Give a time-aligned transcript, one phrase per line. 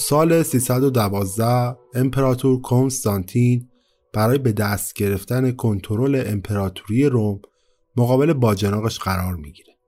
[0.00, 3.68] سال 312 امپراتور کنستانتین
[4.12, 7.40] برای به دست گرفتن کنترل امپراتوری روم
[7.96, 9.78] مقابل باجناقش قرار می‌گیره.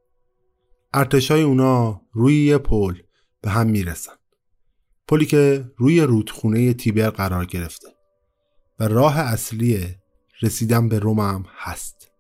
[0.95, 2.95] ارتشای اونا روی یه پل
[3.43, 4.13] به هم می‌رسن.
[5.09, 7.89] پلی که روی رودخونه تیبر قرار گرفته
[8.81, 9.87] و راه اصلی
[10.43, 12.11] رسیدن به روم هم هست.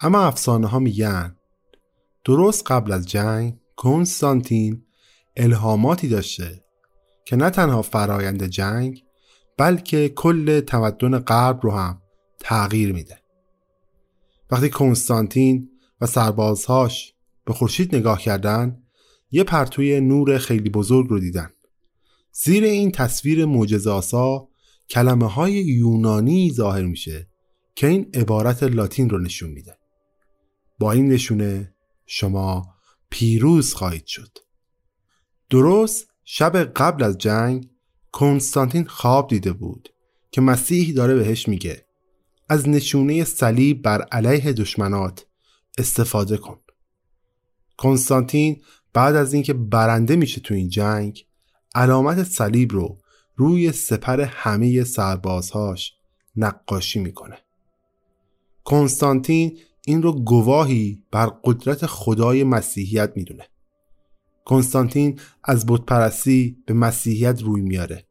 [0.00, 1.36] اما افسانه ها میگن
[2.24, 4.82] درست قبل از جنگ کنستانتین
[5.36, 6.63] الهاماتی داشته
[7.24, 9.04] که نه تنها فرایند جنگ
[9.56, 12.02] بلکه کل تمدن غرب رو هم
[12.40, 13.18] تغییر میده.
[14.50, 15.70] وقتی کنستانتین
[16.00, 17.14] و سربازهاش
[17.44, 18.82] به خورشید نگاه کردن
[19.30, 21.50] یه پرتوی نور خیلی بزرگ رو دیدن.
[22.32, 24.48] زیر این تصویر معجزه آسا
[24.90, 27.28] کلمه های یونانی ظاهر میشه
[27.74, 29.78] که این عبارت لاتین رو نشون میده.
[30.78, 31.74] با این نشونه
[32.06, 32.74] شما
[33.10, 34.38] پیروز خواهید شد.
[35.50, 37.68] درست شب قبل از جنگ
[38.12, 39.88] کنستانتین خواب دیده بود
[40.30, 41.86] که مسیح داره بهش میگه
[42.48, 45.26] از نشونه صلیب بر علیه دشمنات
[45.78, 46.60] استفاده کن.
[47.76, 51.26] کنستانتین بعد از اینکه برنده میشه تو این جنگ
[51.74, 52.98] علامت صلیب رو
[53.36, 55.94] روی سپر همه سربازهاش
[56.36, 57.38] نقاشی می‌کنه.
[58.64, 63.48] کنستانتین این رو گواهی بر قدرت خدای مسیحیت می‌دونه.
[64.44, 68.06] کنستانتین از بتپرستی به مسیحیت روی میاره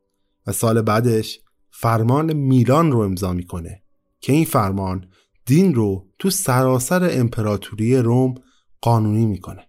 [0.48, 1.40] و سال بعدش
[1.72, 3.84] فرمان میلان رو امضا می‌کنه
[4.20, 5.08] که این فرمان
[5.46, 8.36] دین رو تو سراسر امپراتوری روم
[8.82, 9.68] قانونی می‌کنه.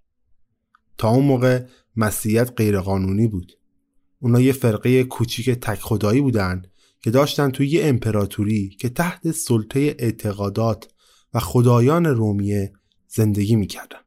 [0.99, 1.65] تا اون موقع
[1.97, 3.53] مسیحیت غیرقانونی بود.
[4.21, 6.63] اونا یه فرقه کوچیک تک خدایی بودن
[7.03, 10.89] که داشتن توی یه امپراتوری که تحت سلطه اعتقادات
[11.35, 12.73] و خدایان رومیه
[13.09, 14.04] زندگی می‌کردن.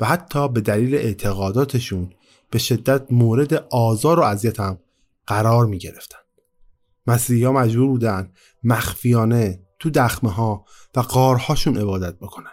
[0.00, 2.10] و حتی به دلیل اعتقاداتشون
[2.50, 4.78] به شدت مورد آزار و اذیت هم
[5.26, 6.18] قرار می گرفتن.
[7.06, 8.32] مسیحی ها مجبور بودن
[8.64, 10.64] مخفیانه تو دخمه ها
[10.96, 12.52] و قارهاشون عبادت بکنن.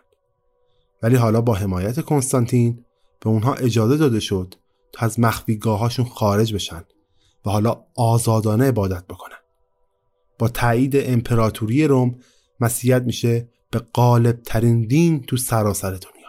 [1.03, 2.85] ولی حالا با حمایت کنستانتین
[3.19, 4.56] به اونها اجازه داده شد
[4.91, 6.84] تا از مخفیگاهاشون خارج بشن
[7.46, 9.38] و حالا آزادانه عبادت بکنن.
[10.40, 12.19] با تایید امپراتوری روم
[12.59, 16.20] مسیحیت میشه به غالب ترین دین تو سراسر دنیا.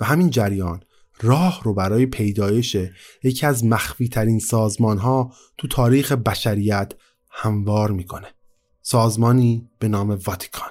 [0.00, 0.82] و همین جریان
[1.20, 2.76] راه رو برای پیدایش
[3.22, 6.92] یکی از مخفی ترین سازمان ها تو تاریخ بشریت
[7.30, 8.28] هموار می‌کنه.
[8.82, 10.70] سازمانی به نام واتیکان.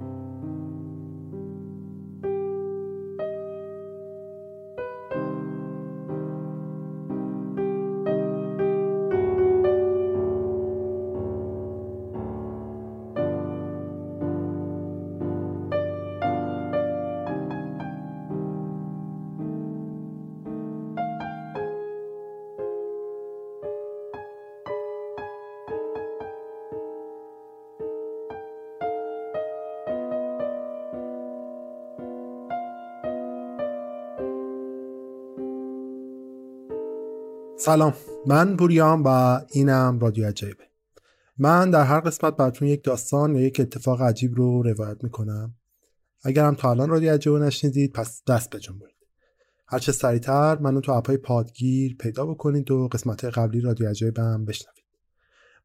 [37.65, 37.93] سلام.
[38.25, 40.63] من پوریام و اینم رادیو عجایبه
[41.37, 45.55] من در هر قسمت براتون یک داستان یا یک اتفاق عجیب رو روایت می‌کنم.
[46.23, 48.95] اگرم تا الان رادیو عجایبو نشنیدید پس دست بجنبونید
[49.67, 54.45] هرچه سریعتر منو تو app های پادگیر پیدا بکنید و قسمت قبلی رادیو عجایبو هم
[54.45, 54.85] بشنوید.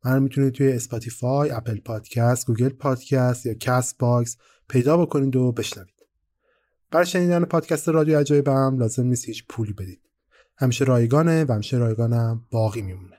[0.04, 4.36] منو می‌تونید توی Spotify، Apple Podcast، Google Podcast یا Castbox
[4.69, 6.06] پیدا بکنید و بشنوید.
[6.90, 10.00] برای شنیدن پادکست رادیو عجایب هم لازم نیست هیچ پولی بدید.
[10.58, 13.16] همیشه رایگانه و همیشه رایگانم باقی میمونه.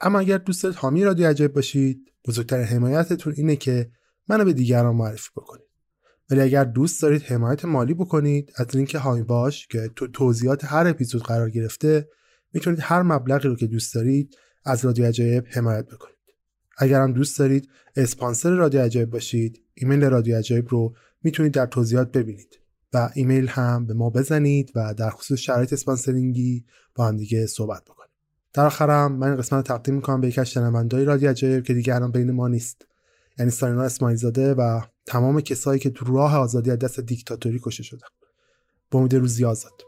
[0.00, 3.90] اما اگر دوست حامی رادیو عجایب باشید بزرگتر حمایتتون اینه که
[4.28, 5.68] منو به دیگران معرفی بکنید.
[6.30, 10.86] ولی اگر دوست دارید حمایت مالی بکنید از لینک هامی باش که تو توضیحات هر
[10.86, 12.08] اپیزود قرار گرفته
[12.52, 16.18] می‌تونید هر مبلغی رو که دوست دارید از رادیو عجایب حمایت بکنید.
[16.78, 22.12] اگر هم دوست دارید اسپانسر رادیو عجایب باشید ایمیل رادیو عجایب رو می‌تونید در توضیحات
[22.12, 22.58] ببینید.
[22.92, 26.64] و ایمیل هم به ما بزنید و در خصوص شرایط اسپانسرینگی
[26.94, 28.10] با هم دیگه صحبت بکنیم.
[28.52, 31.94] در آخرم من این قسمت تقدیم می‌کنم به یک از شنوندهای رادیو عجایب که دیگه
[31.94, 32.86] الان بین ما نیست.
[33.38, 37.82] یعنی سارینا اسماعیل زاده و تمام کسایی که تو راه آزادی از دست دیکتاتوری کشته
[37.82, 38.08] شدن.
[38.90, 39.87] با امید روزی آزاد.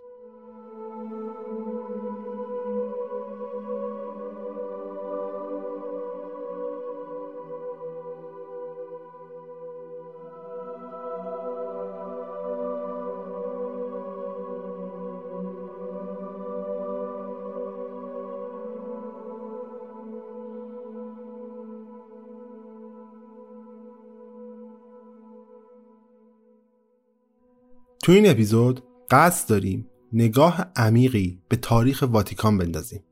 [28.10, 33.04] تو این اپیزود قصد داریم نگاه عمیقی به تاریخ واتیکان بندازیم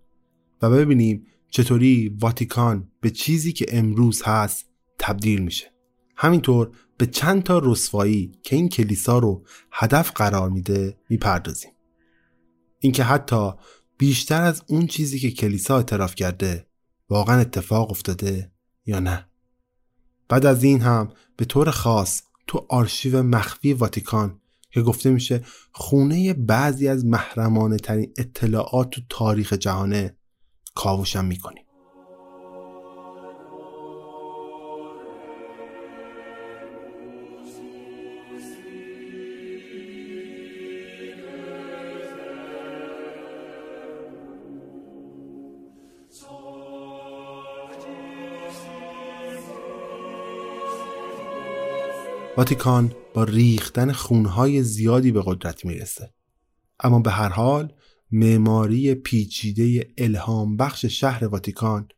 [0.62, 4.66] و ببینیم چطوری واتیکان به چیزی که امروز هست
[4.98, 5.72] تبدیل میشه.
[6.16, 11.70] همینطور به چند تا رسوایی که این کلیسا رو هدف قرار میده می‌پردازیم.
[12.78, 13.50] اینکه حتی
[13.98, 16.66] بیشتر از اون چیزی که کلیسا اعتراف کرده
[17.08, 18.52] واقعا اتفاق افتاده
[18.86, 19.28] یا نه.
[20.28, 26.34] بعد از این هم به طور خاص تو آرشیو مخفی واتیکان که گفته میشه خونه
[26.34, 30.16] بعضی از محرمانه ترین اطلاعات تو تاریخ جهانه
[30.74, 31.64] کاوشم می‌کنیم.
[52.38, 56.12] واتیکان با ریختن خونهای زیادی به قدرت می‌رسه.
[56.80, 57.72] اما به هر حال
[58.10, 61.88] معماری پیچیده الهام بخش شهر واتیکان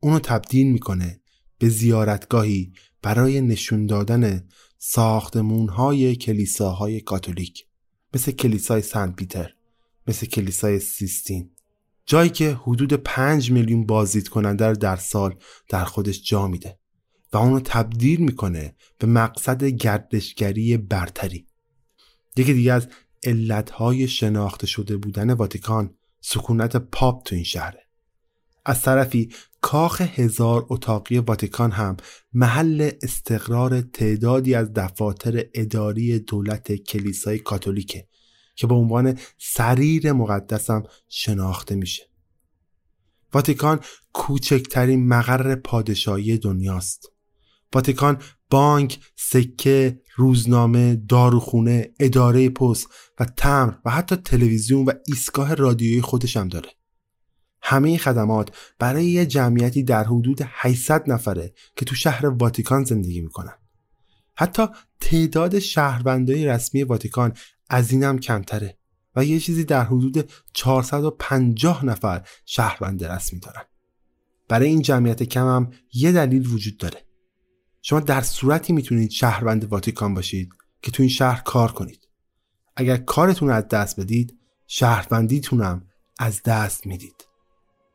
[0.00, 1.20] اونو تبدیل می‌کنه
[1.58, 2.72] به زیارتگاهی
[3.02, 4.48] برای نشون دادن
[4.78, 7.66] ساختمونهای کلیساهای کاتولیک
[8.14, 9.54] مثل کلیسای سنت پیتر
[10.06, 11.50] مثل کلیسای سیستین.
[12.06, 15.34] جایی که حدود 5 میلیون بازدید کننده در سال
[15.68, 16.78] در خودش جا میده.
[17.32, 21.46] و اونو تبدیل می‌کنه به مقصد گردشگری برتری.
[22.36, 22.88] یکی دیگه از
[23.22, 27.88] علتهای شناخته شده بودن واتیکان سکونت پاپ تو این شهره.
[28.64, 31.96] از طرفی کاخ هزار اتاقی واتیکان هم
[32.32, 38.08] محل استقرار تعدادی از دفاتر اداری دولت کلیسای کاتولیکه
[38.56, 42.02] که به عنوان سریر مقدسم شناخته میشه.
[43.32, 43.80] واتیکان
[44.12, 47.12] کوچکترین مقر پادشاهی دنیاست.
[47.74, 52.86] واتیکان بانک، سکه، روزنامه، داروخونه، اداره پست
[53.20, 56.68] و تمر و حتی تلویزیون و ایستگاه رادیویی خودش هم داره.
[57.62, 63.54] همه خدمات برای یه جمعیتی در حدود 800 نفره که تو شهر واتیکان زندگی می‌کنن.
[64.34, 64.66] حتی
[65.00, 67.32] تعداد شهروندهای رسمی واتیکان
[67.70, 68.78] از اینم کمتره
[69.16, 73.62] و یه چیزی در حدود 450 نفر شهروند رسمی دارن.
[74.48, 77.07] برای این جمعیت کم هم یه دلیل وجود داره.
[77.82, 80.48] شما در صورتی می‌تونید شهروند واتیکان باشید
[80.82, 82.08] که تو این شهر کار کنید
[82.76, 85.82] اگر کارتون از دست بدید شهروندیتون هم
[86.18, 87.28] از دست می‌دید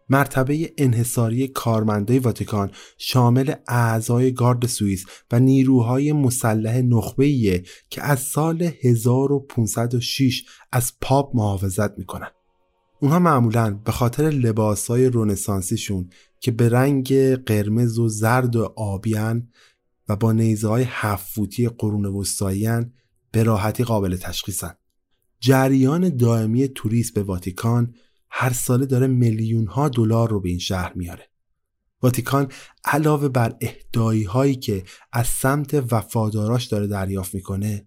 [0.10, 8.72] مرتبه انحصاری کارمندای واتیکان شامل اعضای گارد سوئیس و نیروهای مسلح نخبه‌ایه که از سال
[8.82, 12.30] 1506 از پاپ محافظت می‌کنن.
[13.00, 16.10] اونها معمولا به خاطر لباسای رونسانسیشون
[16.40, 19.48] که به رنگ قرمز و زرد و آبیان
[20.10, 22.94] و با نیزه های هفت فوتی قرون وسطاییان
[23.32, 24.74] به راحتی قابل تشخیصن.
[25.40, 27.96] جریان دائمی توریست به واتیکان
[28.30, 31.30] هر ساله داره میلیون ها دلار رو به این شهر میاره.
[32.02, 32.52] واتیکان
[32.86, 37.86] علاوه بر اهدایی هایی که از سمت وفاداراش داره دریافت می‌کنه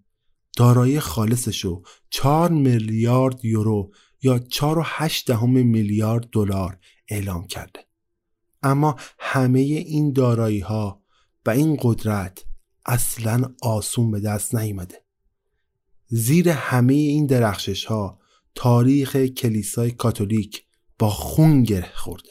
[0.57, 7.79] دارایی خالصش رو 4 میلیارد یورو یا 4.8 دهم میلیارد دلار اعلام کرده
[8.63, 11.03] اما همه این دارایی ها
[11.47, 12.45] و این قدرت
[12.85, 15.03] اصلا آسون به دست نیامده
[16.07, 18.19] زیر همه این درخشش ها
[18.55, 20.63] تاریخ کلیسای کاتولیک
[20.99, 22.29] با خون گره خورده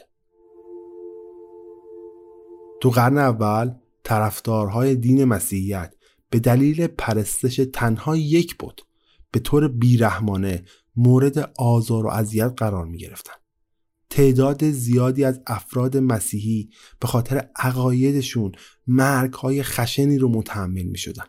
[2.80, 5.94] تو قرن اول طرفدارهای دین مسیحیت
[6.30, 8.82] به دلیل پرستش تنها یک بود
[9.30, 10.64] به طور بیرحمانه
[10.96, 13.35] مورد آزار و اذیت قرار می گرفتن.
[14.16, 16.70] تعداد زیادی از افراد مسیحی
[17.00, 18.52] به خاطر عقایدشون
[18.87, 21.25] مرگ های خشنی رو متحمل می شدن.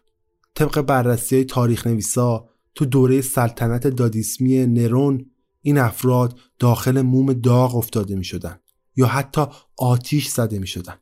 [0.56, 5.25] طبق بررسی های تاریخ نویسا تو دوره سلطنت دادیسمی نرون
[5.62, 8.60] این افراد داخل موم داغ افتاده می شدن
[8.96, 9.46] یا حتی
[9.77, 10.96] آتیش زده می شدن.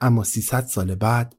[0.00, 1.36] اما 300 سال بعد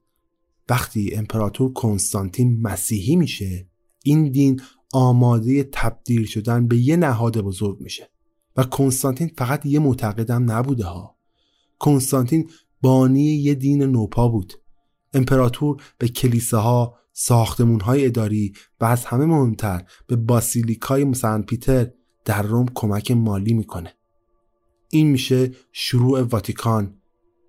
[0.68, 3.68] وقتی امپراتور کنستانتین مسیحی میشه
[4.02, 4.60] این دین
[4.92, 8.13] آماده تبدیل شدن به یه نهاد بزرگ میشه
[8.56, 11.16] و کنستانتین فقط یه معتقدم نبوده ها.
[11.78, 12.50] کنستانتین
[12.82, 14.52] بانی یه دین نوپا بود.
[15.14, 16.98] امپراتور به کلیساها
[17.82, 21.90] های اداری و از همه مهمتر به باسیلیکای سن پیتر
[22.24, 23.94] در روم کمک مالی می‌کنه.
[24.90, 26.98] این میشه شروع واتیکان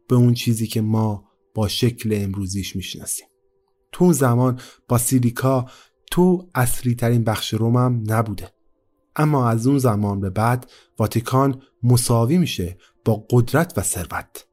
[0.08, 3.28] به اون چیزی که ما با شکل امروزیش می‌شناسیم.
[3.92, 5.66] تو اون زمان باسیلیکا
[6.12, 8.55] تو اصلی ترین بخش روم هم نبوده.
[9.16, 14.46] اما از اون زمان به بعد واتیکان مساوی میشه با قدرت و ثروت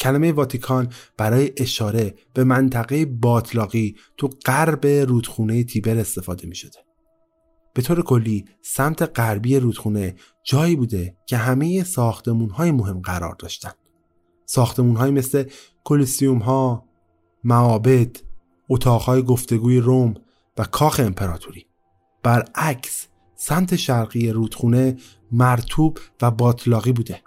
[0.00, 6.78] کلمه واتیکان برای اشاره به منطقه باطلاقی تو غرب رودخونه تیبر استفاده می شده.
[7.74, 10.14] به طور کلی سمت غربی رودخونه
[10.44, 13.72] جایی بوده که همه ساختمون های مهم قرار داشتن.
[14.46, 15.44] ساختمون های مثل
[15.84, 16.88] کلیسیوم ها،
[17.44, 18.16] معابد،
[18.68, 20.14] اتاق های گفتگوی روم
[20.58, 21.66] و کاخ امپراتوری.
[22.22, 23.06] برعکس
[23.42, 24.96] سمت شرقی رودخونه
[25.32, 27.22] مرتوب و باطلاقی بوده.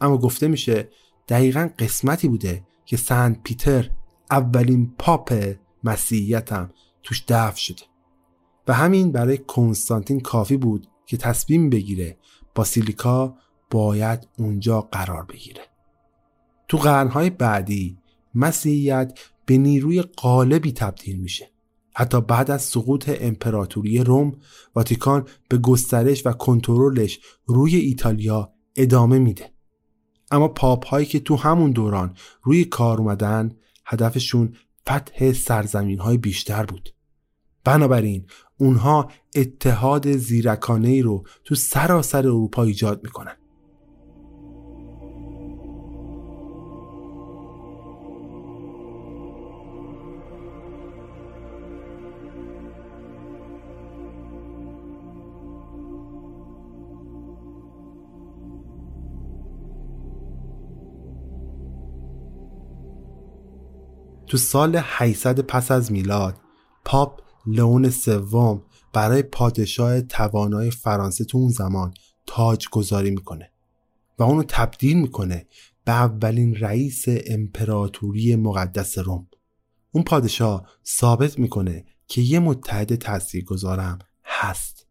[0.00, 0.88] اما گفته میشه
[1.28, 3.90] دقیقا قسمتی بوده که سنت پیتر
[4.30, 6.70] اولین پاپ مسیحیت
[7.02, 7.82] توش دفن شده.
[8.68, 12.18] و همین برای کنستانتین کافی بود که تصمیم بگیره
[12.54, 13.36] باسیلیکا
[13.70, 15.62] باید اونجا قرار بگیره.
[16.68, 17.98] تو قرنهای بعدی
[18.34, 21.53] مسیحیت به نیروی غالبی تبدیل میشه.
[21.94, 24.32] حتی بعد از سقوط امپراتوری روم
[24.74, 29.50] واتیکان به گسترش و کنترلش روی ایتالیا ادامه میده.
[30.30, 33.52] اما پاپ هایی که تو همون دوران روی کار اومدن
[33.86, 34.54] هدفشون
[34.90, 36.94] فتح سرزمین های بیشتر بود.
[37.64, 38.26] بنابراین
[38.58, 43.36] اونها اتحاد زیرکانه ای رو تو سراسر اروپا ایجاد می‌کنن.
[64.34, 66.40] تو سال 800 پس از میلاد
[66.84, 68.62] پاپ لئون سوم
[68.92, 71.94] برای پادشاه توانای فرانسه تو اون زمان
[72.26, 73.52] تاج گذاری می‌کنه
[74.18, 75.46] و اونو تبدیل می‌کنه
[75.84, 79.26] به اولین رئیس امپراتوری مقدس روم.
[79.90, 84.86] اون پادشاه ثابت می‌کنه که یه متحد تأثیر گذارم هست.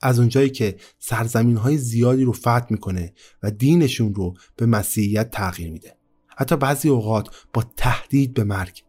[0.00, 5.72] از اونجایی که سرزمین های زیادی رو فتح می‌کنه و دینشون رو به مسیحیت تغییر
[5.72, 5.96] میده.
[6.36, 8.82] حتی بعضی اوقات با تهدید به مرگ.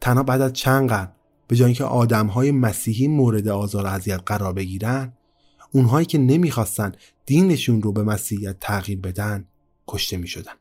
[0.00, 1.12] تنها بعد از چند قرن
[1.48, 1.84] به جای اینکه
[2.14, 5.12] های مسیحی مورد آزار و اذیت قرار بگیرن
[5.72, 6.92] اونهایی که نمی‌خواستن
[7.26, 9.48] دینشون رو به مسیحیت تغییر بدن
[9.88, 10.52] کشته می‌شدن.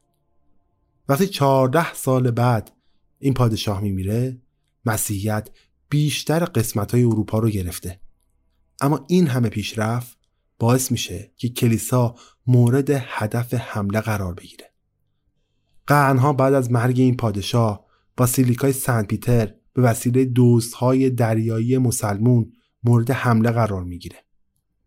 [1.10, 2.72] وقتی چهارده سال بعد
[3.20, 4.38] این پادشاه میمیره
[4.86, 5.50] مسیحیت
[5.90, 8.00] بیشتر قسمت های اروپا رو گرفته.
[8.82, 10.18] اما این همه پیشرفت
[10.60, 12.16] باعث میشه که کلیسا
[12.48, 14.74] مورد هدف حمله قرار بگیره.
[15.88, 17.86] قرنها بعد از مرگ این پادشاه
[18.17, 20.34] باسیلیکای سن پیتر به وسیله
[20.75, 22.51] های دریایی مسلمون
[22.84, 24.17] مورد حمله قرار می‌گیره.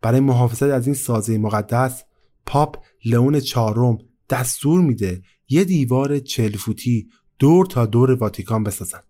[0.02, 2.04] برای محافظت از این سازه مقدس
[2.47, 3.99] پاپ لئون چهارم
[4.30, 9.00] دستور میده یه دیوار چل فوتی دور تا دور واتیکان بسازن.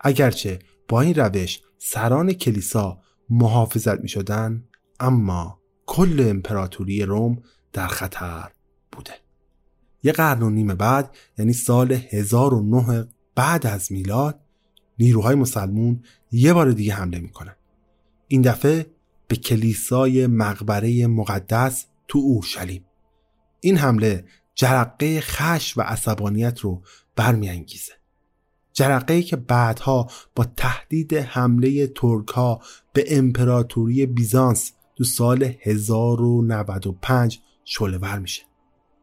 [0.00, 0.58] اگرچه
[0.88, 2.98] با این روش سران کلیسا
[3.30, 4.64] محافظت می شدن
[5.00, 8.50] اما کل امپراتوری روم در خطر
[8.92, 9.29] بوده.
[10.02, 14.40] یه قرن و نیم بعد یعنی سال 1009 بعد از میلاد
[14.98, 16.02] نیروهای مسلمون
[16.32, 17.56] یه بار دیگه حمله می‌کنن.
[18.28, 18.86] این دفعه
[19.28, 22.84] به کلیسای مقبره مقدس تو اورشلیم.
[23.60, 26.82] این حمله جرقه خش و عصبانیت رو
[27.16, 27.92] برمیانگیزه.
[28.72, 32.60] جرقه که بعدها با تهدید حمله ترک ها
[32.92, 38.42] به امپراتوری بیزانس تو سال 1095 شلور میشه.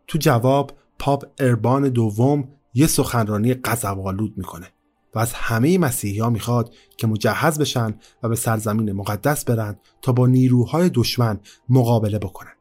[0.08, 4.68] تو جواب پاپ اربان دوم یه سخنرانی غضب‌آلود می‌کنه
[5.16, 10.12] و از همه مسیحی ها می‌خواد که مجهز بشن و به سرزمین مقدس برن تا
[10.12, 11.39] با نیروهای دشمن
[11.70, 12.51] مقابله بکنن.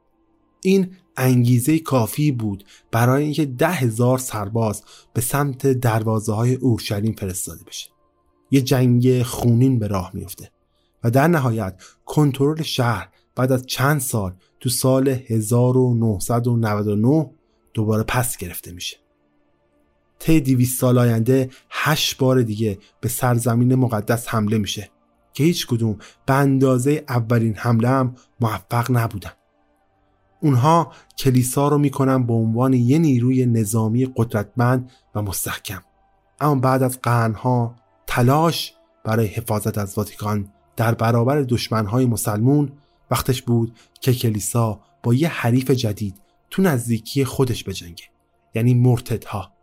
[0.62, 7.64] این انگیزه کافی بود برای اینکه ده هزار سرباز به سمت دروازه های اورشلیم فرستاده
[7.64, 7.90] بشه.
[8.50, 10.50] یه جنگ خونین به راه میفته
[11.04, 17.30] و در نهایت کنترل شهر بعد از چند سال تو سال 1999
[17.76, 18.96] دوباره پس گرفته میشه.
[20.18, 24.90] طی 200 سال آینده هشت بار دیگه به سرزمین مقدس حمله میشه
[25.32, 29.30] که هیچ کدوم به اندازه اولین حمله هم موفق نبودن.
[30.40, 35.82] اونها کلیسا رو می‌کنن به عنوان یه نیروی نظامی قدرتمند و مستحکم.
[36.40, 42.72] اما بعد از قرنها تلاش برای حفاظت از واتیکان در برابر دشمنهای مسلمون
[43.10, 48.04] وقتش بود که کلیسا با یه حریف جدید تو نزدیکی خودش بجنگه
[48.54, 49.55] یعنی مرتدها.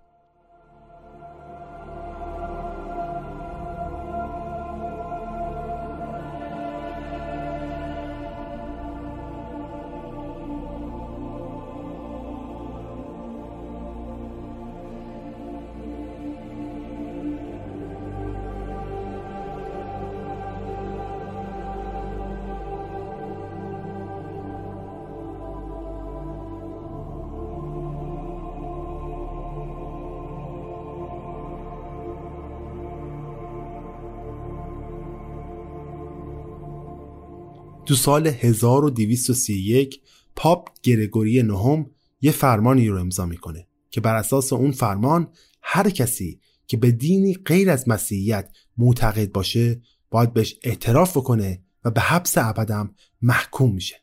[37.85, 40.01] تو سال 1231
[40.35, 41.89] پاپ گرگوری نهم
[42.21, 45.27] یه فرمانی رو امضا می‌کنه که بر اساس اون فرمان
[45.61, 51.91] هر کسی که به دینی غیر از مسیحیت معتقد باشه باید بهش اعتراف بکنه و
[51.91, 53.95] به حبس ابدم محکوم میشه.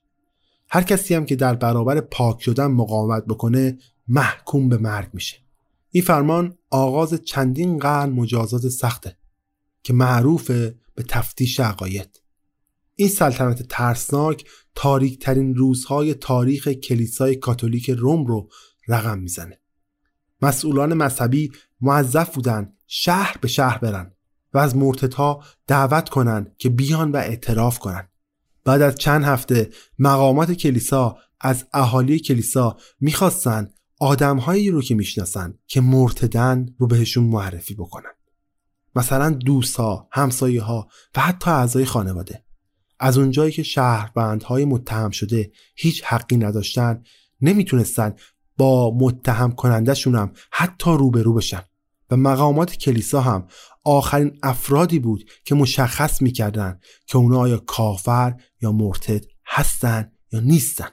[0.69, 5.37] هر کسی هم که در برابر پاک شدن مقاومت بکنه محکوم به مرگ میشه.
[5.91, 9.17] این فرمان آغاز چندین قرن مجازات سخته
[9.83, 10.51] که معروف
[10.95, 12.20] به تفتیش عقاید.
[13.01, 18.49] این سلطنت ترسناک تاریک ترین روزهای تاریخ کلیسای کاتولیک روم رو
[18.89, 19.61] رقم می‌زنه.
[20.43, 24.13] مسئولان مذهبی موظف بودن شهر به شهر برن
[24.55, 28.09] و از مرتدها دعوت کنن که بیان و اعتراف کنن.
[28.65, 35.81] بعد از چند هفته مقامات کلیسا از اهالی کلیسا می‌خواستن آدمهایی رو که می‌شناسن که
[35.81, 38.13] مرتدن رو بهشون معرفی بکنن.
[38.97, 42.45] مثلا دوستها، همسایه ها و حتی اعضای خانواده.
[43.01, 47.03] از اونجایی که شهروندهای متهم شده هیچ حقی نداشتن
[47.41, 48.15] نمی‌تونستن
[48.57, 51.63] با متهم کنندشون هم حتی روبرو بشن.
[52.11, 53.47] و مقامات کلیسا هم
[53.85, 60.89] آخرین افرادی بود که مشخص می‌کردن که اونا آیا کافر یا مرتد هستن یا نیستن.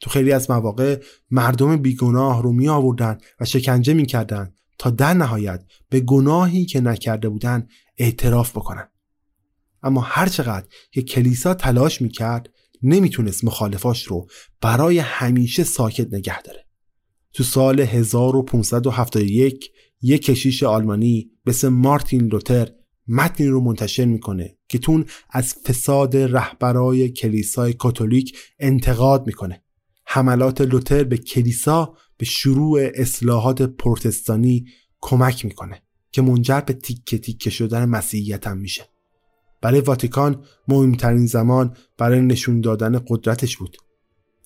[0.00, 5.64] تو خیلی از مواقع مردم بیگناه رو می آوردن و شکنجه می‌کردن تا در نهایت
[5.88, 8.89] به گناهی که نکرده بودن اعتراف بکنن.
[9.82, 12.50] اما هرچقدر که کلیسا تلاش می‌کرد
[12.82, 14.26] نمی‌تونست مخالفاش رو
[14.60, 16.66] برای همیشه ساکت نگه داره.
[17.32, 19.70] تو سال 1571
[20.02, 22.68] یک کشیش آلمانی به اسم مارتین لوتر
[23.08, 29.62] متنی رو منتشر می‌کنه که تون از فساد رهبرای کلیسای کاتولیک انتقاد می‌کنه.
[30.06, 34.66] حملات لوتر به کلیسا به شروع اصلاحات پروتستانی
[35.00, 38.88] کمک می‌کنه که منجر به تیکه تیکه شدن مسیحیت هم میشه.
[39.62, 43.76] برای واتیکان مهمترین زمان برای نشون دادن قدرتش بود.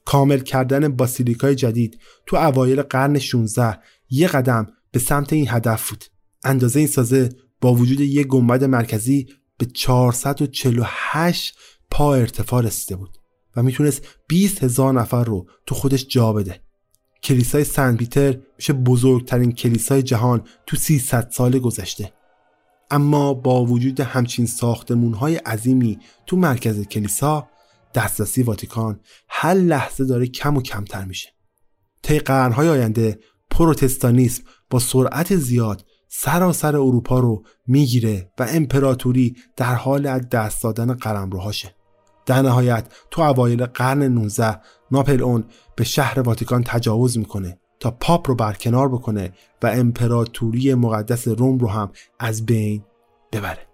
[0.05, 3.79] کامل کردن باسیلیکای جدید تو اوایل قرن 16
[4.11, 6.05] یه قدم به سمت این هدف بود.
[6.45, 7.29] اندازه این سازه
[7.61, 9.27] با وجود یک گنبد مرکزی
[9.59, 11.59] به 448
[11.91, 13.19] پا ارتفاع رسیده بود
[13.57, 16.61] و می‌تونست 20 هزار نفر رو تو خودش جا بده.
[17.23, 22.13] کلیسای سن پیتر میشه بزرگترین کلیسای جهان تو 300 سال گذشته.
[22.91, 27.49] اما با وجود همچین ساختمون های عظیمی تو مرکز کلیسا
[27.95, 31.29] دسترسی واتیکان هر لحظه داره کم و کمتر میشه.
[32.03, 33.19] طی قرنهای آینده
[33.51, 40.95] پروتستانیسم با سرعت زیاد سراسر اروپا رو می‌گیره و امپراتوری در حال از دست دادن
[40.95, 41.75] قلمروهاشه.
[42.27, 45.45] در نهایت تو اوایل قرن 19 ناپل اون
[45.77, 47.59] به شهر واتیکان تجاوز می‌کنه.
[47.81, 49.33] تا پاپ رو برکنار بکنه
[49.63, 52.85] و امپراتوری مقدس روم رو هم از بین
[53.33, 53.74] ببره.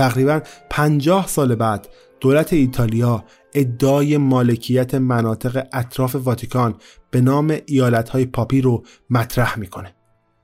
[0.00, 1.88] تقریبا 50 سال بعد
[2.20, 6.74] دولت ایتالیا ادعای مالکیت مناطق اطراف واتیکان
[7.10, 9.94] به نام ایالتهای پاپی رو مطرح می‌کنه.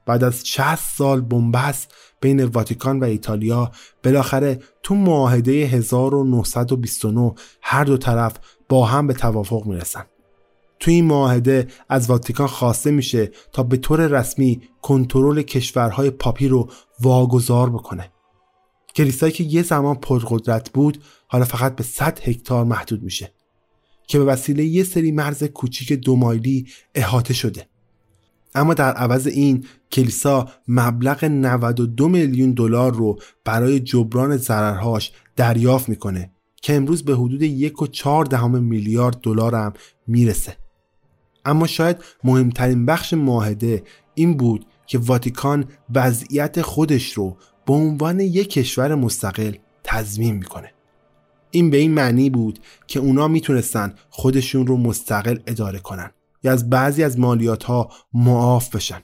[0.07, 3.71] بعد از 60 سال بنبست بین واتیکان و ایتالیا
[4.05, 8.33] بالاخره تو معاهده 1929 هر دو طرف
[8.69, 10.05] با هم به توافق می‌رسن.
[10.81, 16.71] تو این معاهده از واتیکان خواسته میشه تا به طور رسمی کنترل کشورهای پاپی رو
[17.01, 18.11] واگذار بکنه.
[18.97, 23.33] کلیسایی که یه زمان پرقدرت بود حالا فقط به 100 هکتار محدود میشه.
[24.07, 27.67] که به وسیله یه سری مرز کوچیک دو مایلی احاطه شده.
[28.55, 36.31] اما در عوض این کلیسا مبلغ 92 میلیون دلار رو برای جبران ضررهاش دریافت می‌کنه
[36.63, 39.73] که امروز به حدود یک و چهار دهم میلیارد دلار هم
[40.07, 40.57] می‌رسه.
[41.45, 43.83] اما شاید مهمترین بخش معاهده
[44.15, 50.73] این بود که واتیکان وضعیت خودش رو به عنوان یک کشور مستقل تضمین می‌کنه.
[51.51, 56.11] این به این معنی بود که اونا می‌تونستن خودشون رو مستقل اداره کنن
[56.43, 59.03] یا از بعضی از مالیات ها معاف بشن.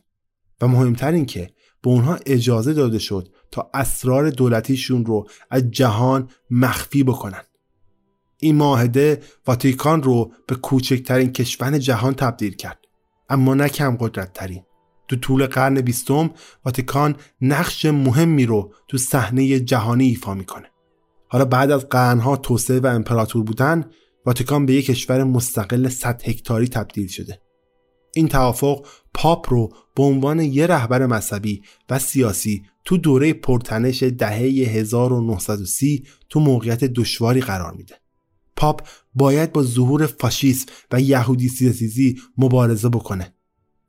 [0.61, 1.51] و مهمتر این که
[1.83, 7.43] به اونها اجازه داده شد تا اسرار دولتیشون رو از جهان مخفی بکنن.
[8.39, 12.79] این معاهده واتیکان رو به کوچکترین کشور جهان تبدیل کرد.
[13.29, 14.63] اما نه کم قدرت ترین
[15.09, 16.31] تو طول قرن بیستم
[16.65, 20.69] واتیکان نقش مهمی رو تو صحنه جهانی ایفا می‌کنه.
[21.29, 23.85] حالا بعد از قرنها توسعه و امپراتور بودن
[24.27, 27.41] واتیکان به یک کشور مستقل 100 هکتاری تبدیل شده.
[28.15, 34.39] این توافق پاپ رو به عنوان یه رهبر مذهبی و سیاسی تو دوره پرتنش دهه
[34.69, 37.95] 1930 تو موقعیت دشواری قرار میده.
[38.57, 43.35] پاپ باید با ظهور فاشیسم و یهودی سیاسیزی مبارزه بکنه.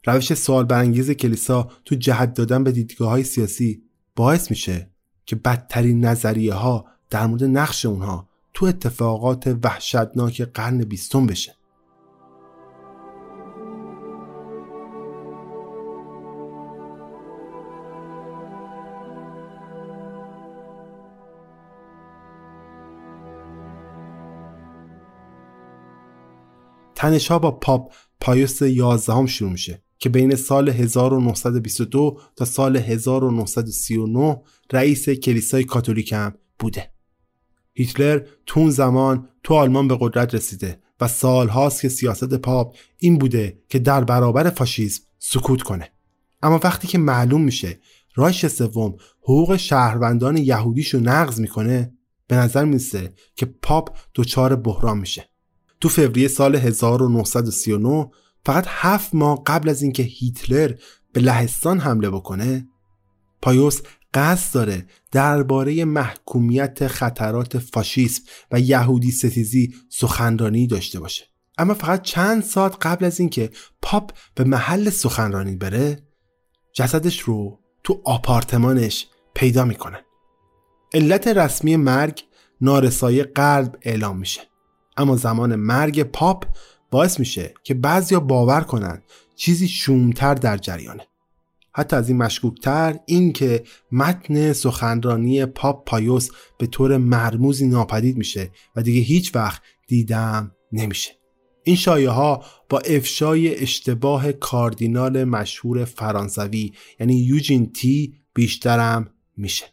[0.05, 3.83] روش سوال برانگیز کلیسا تو جهت دادن به دیدگاه های سیاسی
[4.15, 4.89] باعث میشه
[5.25, 11.55] که بدترین نظریه ها در مورد نقش اونها تو اتفاقات وحشتناک قرن بیستم بشه.
[26.95, 29.83] تنش ها با پاپ پایوس 11 شروع میشه.
[30.03, 36.91] که بین سال 1922 تا سال 1939 رئیس کلیسای کاتولیک هم بوده.
[37.73, 43.17] هیتلر تو اون زمان تو آلمان به قدرت رسیده و سالهاست که سیاست پاپ این
[43.17, 45.89] بوده که در برابر فاشیسم سکوت کنه.
[46.41, 47.79] اما وقتی که معلوم میشه
[48.15, 51.93] رایش سوم حقوق شهروندان یهودیشو نقض می‌کنه
[52.27, 55.29] به نظر میسه که پاپ دچار بحران میشه.
[55.81, 58.09] تو فوریه سال 1939
[58.45, 60.73] فقط هفت ماه قبل از اینکه هیتلر
[61.13, 62.67] به لهستان حمله بکنه
[63.41, 63.81] پایوس
[64.13, 71.25] قصد داره درباره محکومیت خطرات فاشیسم و یهودی ستیزی سخنرانی داشته باشه.
[71.57, 73.49] اما فقط چند ساعت قبل از اینکه
[73.81, 75.99] پاپ به محل سخنرانی بره
[76.73, 80.01] جسدش رو تو آپارتمانش پیدا می‌کنن
[80.93, 82.23] علت رسمی مرگ
[82.61, 84.41] نارسایی قلب اعلام میشه.
[84.97, 86.45] اما زمان مرگ پاپ
[86.93, 89.01] باعث میشه که بعضیا باور کنن
[89.35, 91.07] چیزی شومتر در جریانه.
[91.71, 96.29] حتی از این مشکوکتر این که متن سخنرانی پاپ پایوس
[96.59, 101.11] به طور مرموزی ناپدید میشه و دیگه هیچ وقت دیدم نمیشه.
[101.63, 109.65] این شایعه ها با افشای اشتباه کاردینال مشهور فرانسوی یعنی یوجین تی بیشترم میشه.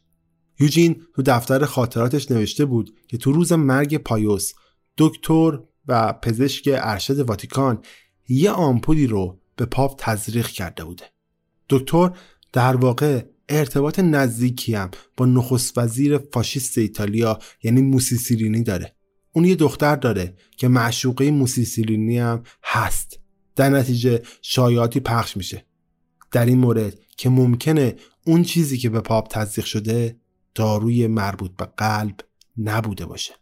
[0.61, 4.52] یوجین تو دفتر خاطراتش نوشته بود که تو روز مرگ پایوس
[4.98, 5.59] دکتر
[5.90, 7.83] و پزشک ارشد واتیکان
[8.29, 11.05] یه آمپولی رو به پاپ تزریق کرده بوده.
[11.68, 12.11] دکتر
[12.53, 18.94] در واقع ارتباط نزدیکی هم با نخست وزیر فاشیست ایتالیا یعنی موسیسیلینی داره.
[19.33, 23.20] اون یه دختر داره که معشوقه موسیسیلینی هم هست.
[23.57, 25.66] در نتیجه شایعاتی پخش میشه.
[26.33, 30.16] در این مورد که ممکنه اون چیزی که به پاپ تزریق شده
[30.55, 32.16] داروی مربوط به قلب
[32.59, 33.35] نبوده باشه.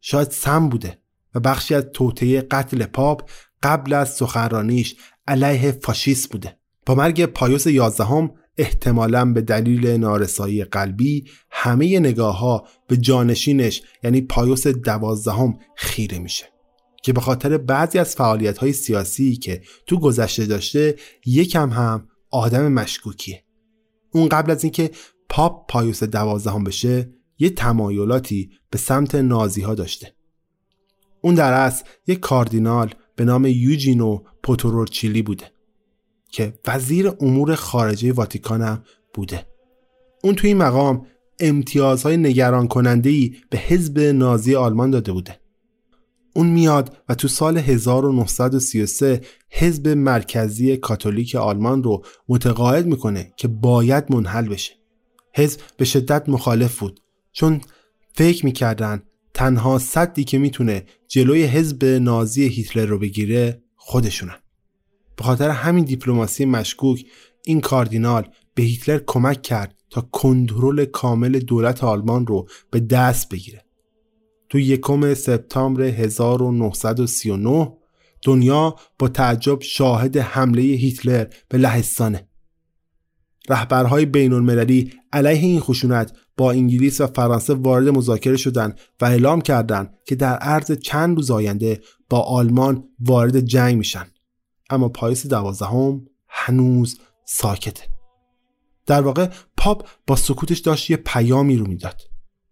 [0.00, 0.98] شاید سم بوده.
[1.36, 3.30] و بخشی از توطعه قتل پاپ
[3.62, 4.96] قبل از سخنرانیش
[5.26, 6.58] علیه فاشیست بوده.
[6.86, 14.20] با مرگ پایوس یازدهم احتمالا به دلیل نارسایی قلبی همه نگاه ها به جانشینش یعنی
[14.20, 16.44] پایوس دوازدهم خیره میشه.
[17.02, 20.94] که به خاطر بعضی از فعالیت های سیاسی که تو گذشته داشته
[21.26, 23.44] یکم هم آدم مشکوکیه.
[24.12, 24.90] اون قبل از اینکه
[25.28, 30.15] پاپ پایوس دوازدهم بشه یه تمایلاتی به سمت نازی ها داشته.
[31.26, 35.44] اون در اصل یک کاردینال به نام یوجینو پوتورورچیلی بوده
[36.28, 38.82] که وزیر امور خارجه واتیکان هم
[39.14, 39.46] بوده.
[40.24, 41.06] اون توی این مقام
[41.40, 45.40] امتیازهای نگران کننده ای به حزب نازی آلمان داده بوده.
[46.34, 54.12] اون میاد و تو سال 1933 حزب مرکزی کاتولیک آلمان رو متقاعد می‌کنه که باید
[54.12, 54.72] منحل بشه.
[55.34, 57.00] حزب به شدت مخالف بود
[57.32, 57.60] چون
[58.14, 59.02] فکر می‌کردن
[59.36, 64.36] تنها صدی که می‌تونه جلوی حزب نازی هیتلر رو بگیره خودشونن
[65.16, 67.06] به خاطر همین دیپلماسی مشکوک
[67.44, 73.64] این کاردینال به هیتلر کمک کرد تا کنترل کامل دولت آلمان رو به دست بگیره.
[74.48, 77.72] تو یکم سپتامبر 1939
[78.22, 82.28] دنیا با تعجب شاهد حمله هیتلر به لهستانه.
[83.48, 89.40] رهبرهای بین المللی علیه این خشونت با انگلیس و فرانسه وارد مذاکره شدند و اعلام
[89.40, 91.80] کردند که در عرض چند روز آینده
[92.10, 94.06] با آلمان وارد جنگ میشن.
[94.70, 97.82] اما پاییز دوازدهم هنوز ساکته.
[98.86, 102.02] در واقع پاپ با سکوتش داشت یه پیامی رو می‌داد.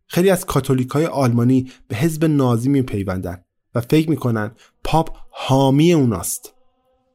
[0.07, 4.54] خیلی از کاتولیک های آلمانی به حزب نازی میپیوندن و فکر می‌کنن
[4.85, 6.54] پاپ حامی اوناست.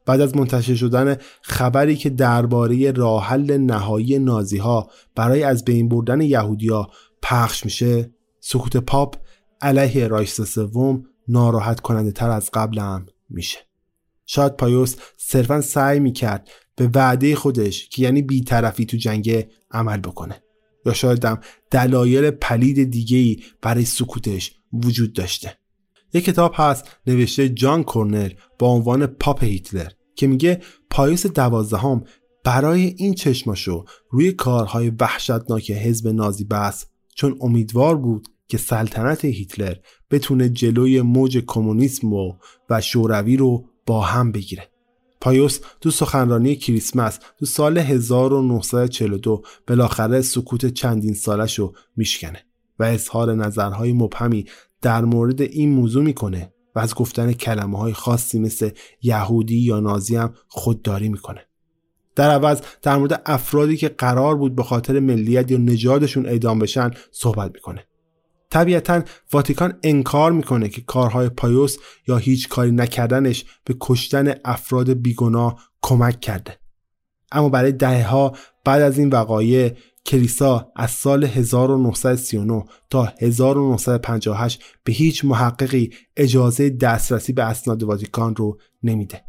[0.09, 5.89] بعد از منتشر شدن خبری که درباره راه حل نهایی نازی ها برای از بین
[5.89, 6.87] بردن یهودیا
[7.21, 9.15] پخش میشه سکوت پاپ
[9.61, 13.57] علیه رایش سوم ناراحت کننده تر از قبل هم میشه.
[14.25, 20.43] شاید پایوس صرفا سعی می‌کرد به وعده خودش که یعنی بیطرفی تو جنگ عمل بکنه.
[20.85, 21.39] یا شاید هم
[21.71, 25.57] دلایل پلید دیگه برای سکوتش وجود داشته.
[26.13, 29.89] یک کتاب هست نوشته جان کورنل با عنوان پاپ هیتلر.
[30.19, 32.03] که میگه پایوس دوازدهم
[32.43, 39.75] برای این چشماشو روی کارهای وحشتناک حزب نازی بس چون امیدوار بود که سلطنت هیتلر
[40.11, 42.33] بتونه جلوی موج کمونیسم و,
[42.69, 44.69] و شوروی رو با هم بگیره.
[45.21, 52.45] پایوس تو سخنرانی کریسمس تو سال 1942 بالاخره سکوت چندین سالش رو میشکنه
[52.79, 54.45] و اظهار نظرهای مبهمی
[54.81, 56.53] در مورد این موضوع می‌کنه.
[56.79, 58.69] از گفتن کلمه های خاصی مثل
[59.01, 61.45] یهودی یا نازی هم خودداری می‌کنه.
[62.15, 66.91] در عوض در مورد افرادی که قرار بود به خاطر ملیت یا نژادشون اعدام بشن
[67.11, 67.85] صحبت می‌کنه.
[68.49, 75.59] طبیعتا واتیکان انکار می‌کنه که کارهای پایوس یا هیچ کاری نکردنش به کشتن افراد بیگناه
[75.81, 76.59] کمک کرده.
[77.31, 78.33] اما برای دهه ها
[78.65, 79.73] بعد از این وقایع
[80.09, 88.57] کلیسا از سال 1939 تا 1958 به هیچ محققی اجازه دسترسی به اسناد واتیکان رو
[88.83, 89.21] نمیده.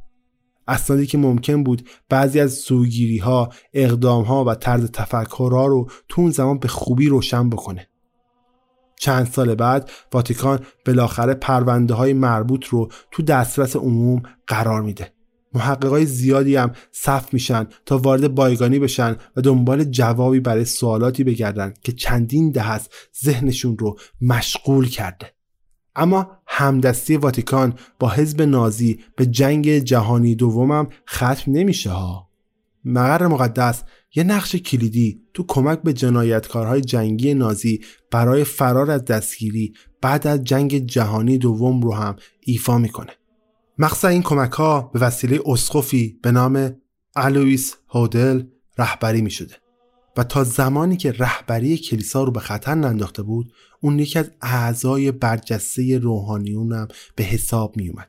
[0.68, 6.22] اسنادی که ممکن بود بعضی از سوگیری ها، اقدام ها و طرز تفکرها رو تو
[6.22, 7.88] اون زمان به خوبی روشن بکنه.
[9.00, 15.12] چند سال بعد واتیکان بالاخره پرونده های مربوط رو تو دسترس عموم قرار میده.
[15.54, 21.74] محققای زیادی هم صف میشن تا وارد بایگانی بشن و دنبال جوابی برای سوالاتی بگردن
[21.82, 22.90] که چندین ده است
[23.24, 25.32] ذهنشون رو مشغول کرده.
[25.96, 32.30] اما همدستی واتیکان با حزب نازی به جنگ جهانی دومم ختم نمیشه ها.
[32.84, 33.82] مقر مقدس
[34.14, 40.44] یه نقش کلیدی تو کمک به جنایتکارهای جنگی نازی برای فرار از دستگیری بعد از
[40.44, 43.12] جنگ جهانی دوم رو هم ایفا می‌کنه.
[43.80, 46.76] مقصد این کمک ها به وسیله اسقفی به نام
[47.16, 48.42] الویس هودل
[48.78, 49.54] رهبری می شده
[50.16, 55.12] و تا زمانی که رهبری کلیسا رو به خطر ننداخته بود اون یکی از اعضای
[55.12, 58.08] برجسته روحانیونم به حساب می اومد.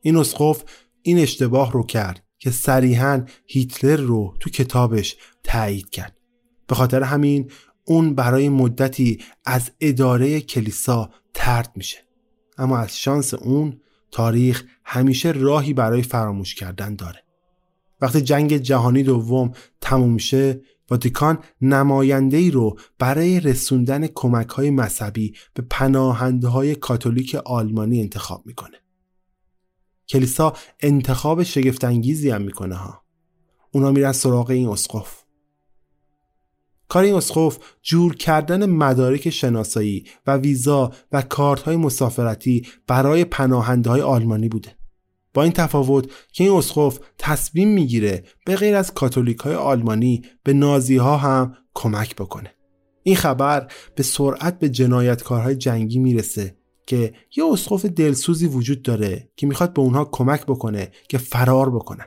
[0.00, 0.64] این اسقف
[1.02, 6.16] این اشتباه رو کرد که صریحا هیتلر رو تو کتابش تایید کرد
[6.66, 7.50] به خاطر همین
[7.84, 11.98] اون برای مدتی از اداره کلیسا ترد میشه
[12.58, 13.80] اما از شانس اون
[14.12, 17.24] تاریخ همیشه راهی برای فراموش کردن داره.
[18.00, 25.34] وقتی جنگ جهانی دوم تموم میشه واتیکان نماینده ای رو برای رسوندن کمک های مذهبی
[25.54, 28.76] به پناهنده های کاتولیک آلمانی انتخاب می‌کنه.
[30.08, 33.02] کلیسا انتخاب شگفتانگیزی هم می‌کنه ها.
[33.72, 35.21] اونا میرن سراغ این اسقف.
[36.92, 43.90] کار این اسقف جور کردن مدارک شناسایی و ویزا و کارت های مسافرتی برای پناهنده
[43.90, 44.76] های آلمانی بوده.
[45.34, 50.52] با این تفاوت که این اسقف تصمیم می‌گیره به غیر از کاتولیک های آلمانی به
[50.52, 52.54] نازی ها هم کمک بکنه.
[53.02, 59.46] این خبر به سرعت به جنایتکارهای جنگی می‌رسه که یه اسقف دلسوزی وجود داره که
[59.46, 62.06] می‌خواد به اونها کمک بکنه که فرار بکنن.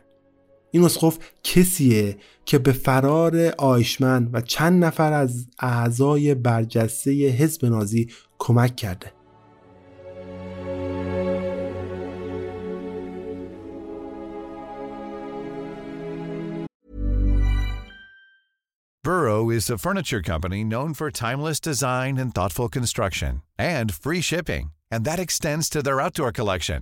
[0.76, 8.10] این اسقف کسیه که به فرار آیشمن و چند نفر از اعضای برجسته حزب نازی
[8.40, 9.12] کمک کرده
[19.04, 23.44] Burrow is a furniture company known for timeless design and thoughtful construction
[23.76, 26.82] and free shipping, and that extends to their outdoor collection.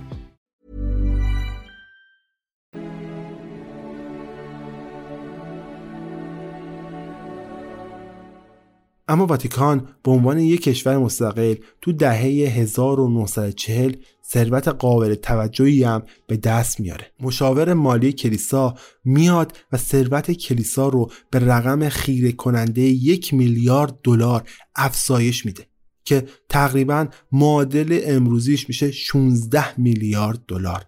[9.07, 13.95] اما واتیکان به عنوان یک کشور مستقل تو دهه 1940
[14.33, 17.11] ثروت قابل توجهی هم به دست میاره.
[17.19, 24.49] مشاور مالی کلیسا میاد و ثروت کلیسا رو به رقم خیره کننده یک میلیارد دلار
[24.75, 25.67] افزایش میده
[26.05, 30.85] که تقریبا معادل امروزیش میشه 16 میلیارد دلار.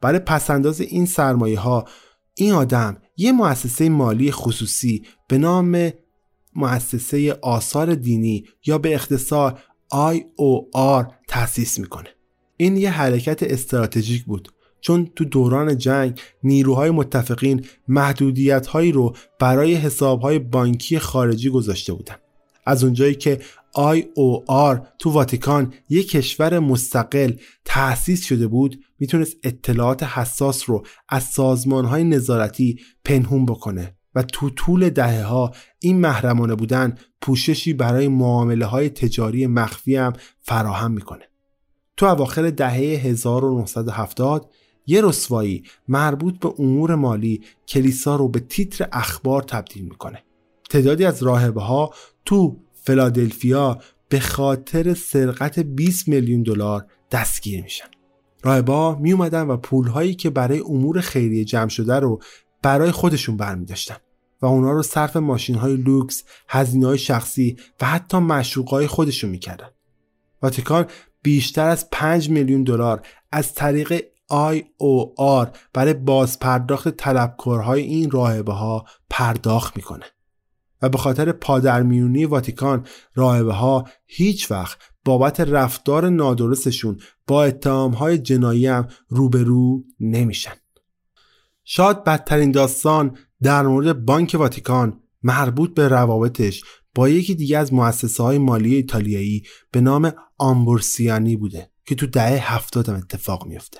[0.00, 1.84] برای پسنداز این سرمایه ها
[2.34, 5.90] این آدم یه مؤسسه مالی خصوصی به نام
[6.56, 9.60] مؤسسه آثار دینی یا به اختصار
[9.92, 12.08] IOR تأسیس می‌کنه.
[12.56, 14.48] این یه حرکت استراتژیک بود
[14.80, 21.92] چون تو دوران جنگ نیروهای متفقین محدودیت هایی رو برای حساب های بانکی خارجی گذاشته
[21.92, 22.16] بودن.
[22.66, 23.40] از اونجایی که
[23.76, 27.32] IOR تو واتیکان یک کشور مستقل
[27.64, 33.97] تأسیس شده بود می‌تونست اطلاعات حساس رو از سازمان های نظارتی پنهون بکنه.
[34.18, 40.12] و تو طول دهه ها این محرمانه بودن پوششی برای معامله های تجاری مخفی هم
[40.40, 41.28] فراهم می‌کنه.
[41.96, 44.50] تو اواخر دهه 1970
[44.86, 50.22] یه رسوایی مربوط به امور مالی کلیسا رو به تیتر اخبار تبدیل می‌کنه.
[50.70, 53.78] تعدادی از راهبه ها تو فلادلفیا
[54.08, 57.88] به خاطر سرقت 20 میلیون دلار دستگیر میشن.
[58.42, 62.20] راهبا می اومدن و پولهایی که برای امور خیریه جمع شده رو
[62.62, 63.96] برای خودشون برمی داشتن
[64.42, 69.30] و اونا رو صرف ماشین های لوکس، هزینه های شخصی و حتی مشروق های خودشون
[69.30, 69.68] می‌کردن.
[70.42, 70.86] واتیکان
[71.22, 79.76] بیشتر از 5 میلیون دلار از طریق IOR برای بازپرداخت طلبکارهای این راهبه ها پرداخت
[79.76, 80.04] می‌کنه.
[80.82, 88.18] و به خاطر پادرمیونی واتیکان راهبه ها هیچ وقت بابت رفتار نادرستشون با اتهام های
[88.18, 90.52] جنایی هم روبرو نمیشن.
[91.64, 98.22] شاید بدترین داستان در مورد بانک واتیکان مربوط به روابطش با یکی دیگه از مؤسسه
[98.22, 103.78] های مالی ایتالیایی به نام آمبورسیانی بوده که تو دهه هفتاد هم اتفاق میفته.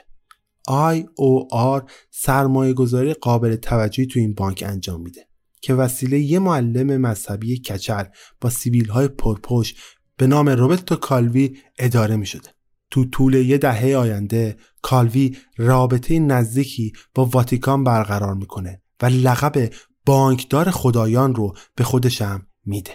[0.68, 5.28] IOR سرمایه گذاری قابل توجهی تو این بانک انجام میده
[5.60, 8.04] که وسیله یه معلم مذهبی کچل
[8.40, 9.74] با سیبیل های پرپش
[10.16, 12.48] به نام روبرتو کالوی اداره می شده.
[12.90, 19.72] تو طول یه دهه آینده کالوی رابطه نزدیکی با واتیکان برقرار می‌کنه و لقب
[20.06, 22.90] بانکدار خدایان رو به خودشم میده.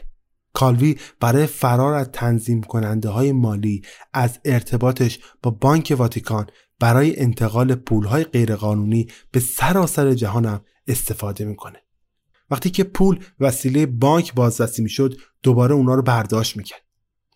[0.54, 3.82] کالوی برای فرار از تنظیم کننده های مالی
[4.14, 6.48] از ارتباطش با بانک واتیکان
[6.80, 11.80] برای انتقال پولهای غیرقانونی به سراسر جهانم استفاده می‌کنه.
[12.50, 16.84] وقتی که پول وسیله بانک بازرسی می‌شد دوباره اونا رو برداشت می‌کرد.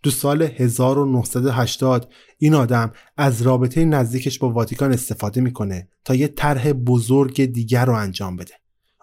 [0.03, 6.71] تو سال 1980 این آدم از رابطه نزدیکش با واتیکان استفاده می‌کنه تا یه طرح
[6.71, 8.53] بزرگ دیگر رو انجام بده.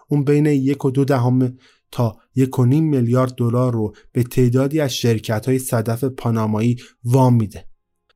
[0.09, 1.57] اون بین یک و دو دهم
[1.91, 7.35] تا یک و نیم میلیارد دلار رو به تعدادی از شرکت های صدف پانامایی وام
[7.35, 7.65] میده.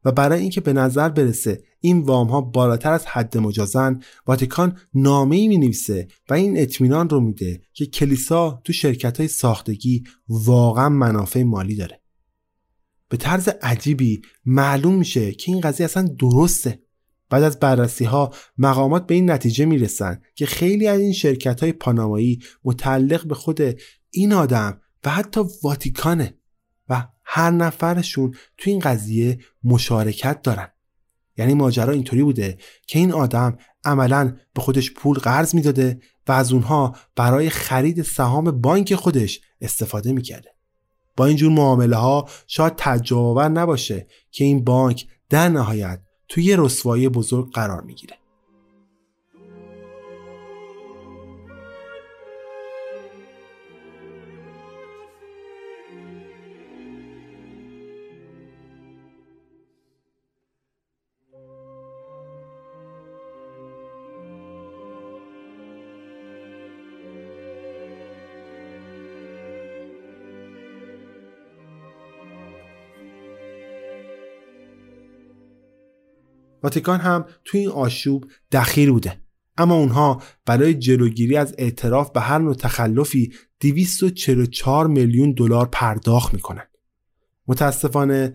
[0.05, 5.35] و برای اینکه به نظر برسه این وام ها بالاتر از حد مجازن واتیکان نامه
[5.35, 10.89] ای می نویسه و این اطمینان رو میده که کلیسا تو شرکت های ساختگی واقعا
[10.89, 12.01] منافع مالی داره.
[13.09, 16.79] به طرز عجیبی معلوم میشه که این قضیه اصلا درسته.
[17.29, 21.71] بعد از بررسی ها مقامات به این نتیجه می‌رسن که خیلی از این شرکت های
[21.71, 23.61] پانامایی متعلق به خود
[24.11, 26.37] این آدم و حتی واتیکانه
[26.89, 30.67] و هر نفرشون تو این قضیه مشارکت دارن.
[31.37, 32.57] یعنی ماجرا اینطوری بوده
[32.87, 38.61] که این آدم عملا به خودش پول قرض می‌داده و از اونها برای خرید سهام
[38.61, 40.58] بانک خودش استفاده می‌کرده.
[41.19, 47.51] با اینجور معامله ها شاید تعجب نباشه که این بانک در نهایت توی رسوایی بزرگ
[47.51, 48.15] قرار می‌گیره.
[76.63, 79.21] واتیکان هم توی این آشوب دخیل بوده.
[79.57, 86.67] اما اونها برای جلوگیری از اعتراف به هر نوع تخلفی 244 میلیون دلار پرداخت می‌کنن.
[87.47, 88.33] متاسفانه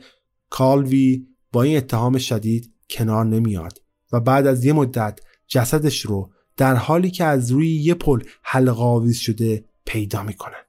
[0.50, 3.78] کالوی با این اتهام شدید کنار نمیاد
[4.12, 9.12] و بعد از یه مدت جسدش رو در حالی که از روی یه پل حلقه
[9.12, 10.64] شده پیدا می‌کنن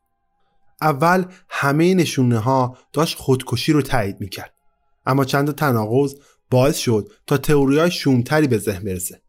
[0.82, 4.54] اول همه نشونه ها داشت خودکشی رو تایید می‌کرد.
[5.06, 6.16] اما چند تناقض
[6.50, 9.22] باعث شد تا تئوری های شومتری به ذهن برسه.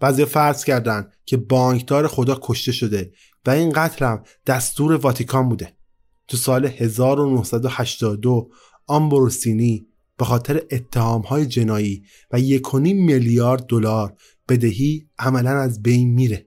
[0.00, 3.12] بعضی فرض کردند که بانکدار خدا کشته شده
[3.46, 5.72] و این قتل هم دستور واتیکان بوده.
[6.28, 8.50] تو سال 1982
[8.86, 9.86] آمبروسینی
[10.18, 14.16] به خاطر اتهام های جنایی و 1.5 میلیارد دلار
[14.48, 16.46] بدهی عملا از بین میره.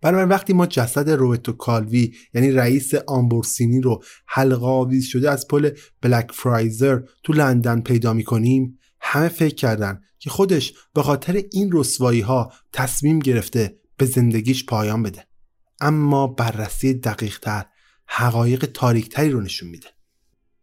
[0.00, 5.70] بنابراین وقتی ما جسد روبرتو کالوی یعنی رئیس آمبورسینی رو حلقه آویز شده از پل
[6.02, 12.20] بلک فرایزر تو لندن پیدا می‌کنیم همه فکر کردن که خودش به خاطر این رسوایی
[12.20, 15.26] ها تصمیم گرفته به زندگیش پایان بده.
[15.80, 17.66] اما بررسی دقیق تر
[18.06, 19.88] حقایق تاریکتری رو نشون میده.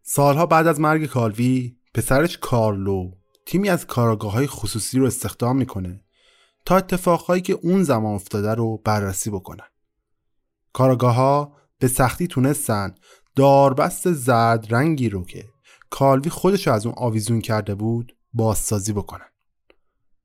[0.03, 3.11] سالها بعد از مرگ کالوی پسرش کارلو
[3.45, 6.05] تیمی از کاراگاه های خصوصی رو استخدام می‌کنه
[6.65, 9.67] تا اتفاقهایی که اون زمان افتاده رو بررسی بکنن
[10.73, 12.95] کاراگاه ها به سختی تونستن
[13.35, 15.45] داربست زرد رنگی رو که
[15.89, 19.29] کالوی خودش از اون آویزون کرده بود بازسازی بکنن.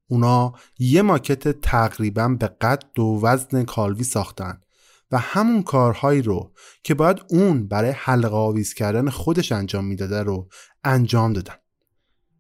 [0.09, 4.61] اونا یه ماکت تقریبا به قد و وزن کالوی ساختن
[5.11, 6.53] و همون کارهایی رو
[6.83, 10.49] که باید اون برای حلقه آویز کردن خودش انجام می‌داده رو
[10.85, 11.55] انجام دادن.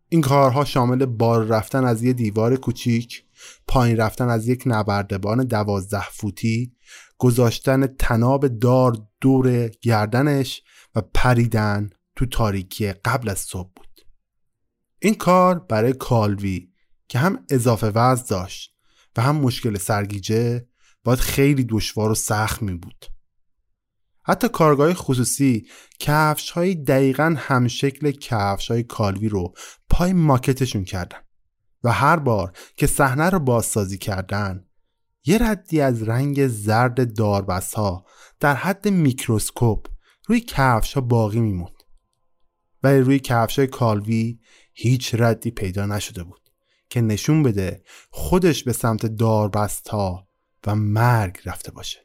[0.09, 3.25] این کارها شامل بار رفتن از یه دیوار کوچیک
[3.67, 6.73] پایین رفتن از یک نبردبان دوازده فوتی
[7.19, 10.63] گذاشتن تناب دار دور گردنش
[10.95, 13.90] و پریدن تو تاریکی قبل از صبح بود.
[15.03, 16.69] این کار برای کالوی
[17.09, 18.75] که هم اضافه وزن داشت
[19.17, 20.69] و هم مشکل سرگیجه
[21.05, 23.07] باید خیلی دشوار و سخت می بود.
[24.23, 25.67] حتی کارگاه خصوصی
[25.99, 29.55] کفش های دقیقا همشکل کفش های کالوی رو
[29.91, 31.19] پای ماکتشون کردن
[31.85, 34.65] و هر بار که صحنه رو بازسازی کردن
[35.25, 38.05] یه ردی از رنگ زرد داربست ها
[38.41, 39.87] در حد میکروسکوپ
[40.27, 41.83] روی کفش ها باقی میموند
[42.83, 44.39] ولی روی کفش های کالوی
[44.83, 46.41] هیچ ردی پیدا نشده بود
[46.91, 50.29] که نشون بده خودش به سمت داربست ها
[50.67, 51.99] و مرگ رفته باشه.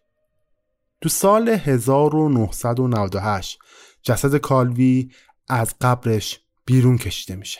[1.01, 3.59] تو سال 1998
[4.01, 5.11] جسد کالوی
[5.47, 7.59] از قبرش بیرون کشیده میشه.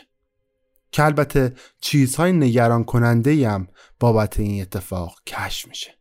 [0.91, 3.68] که البته چیزهای نگران کننده هم
[3.99, 5.91] بابت این اتفاق کشف میشه.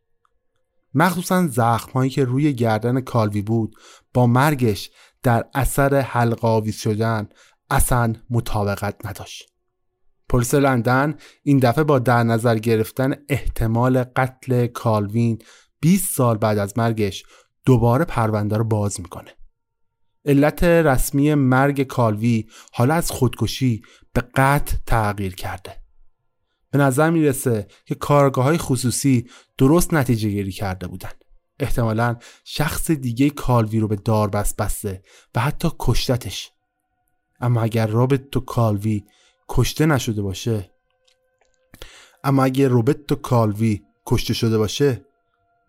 [0.93, 3.75] مخصوصا زخمهایی که روی گردن کالوی بود
[4.13, 4.89] با مرگش
[5.23, 7.29] در اثر حلقه شدن
[7.69, 9.51] اصلا مطابقت نداشت.
[10.29, 15.39] پلیس لندن این دفعه با در نظر گرفتن احتمال قتل کالوین
[15.79, 17.23] 20 سال بعد از مرگش
[17.65, 19.31] دوباره پرونده رو باز می‌کنه.
[20.25, 23.81] علت رسمی مرگ کالوی حالا از خودکشی
[24.13, 25.81] به قتل تغییر کرده.
[26.71, 31.11] به نظر می‌رسه که کارگاه های خصوصی درست نتیجه گیری کرده بودن.
[31.59, 35.03] احتمالا شخص دیگه کالوی رو به داربست بسته
[35.35, 36.51] و حتی کشتتش.
[37.39, 39.03] اما اگر روبرتو کالوی
[39.49, 40.71] کشته نشده باشه
[42.23, 45.05] اما اگر روبرتو کالوی کشته شده باشه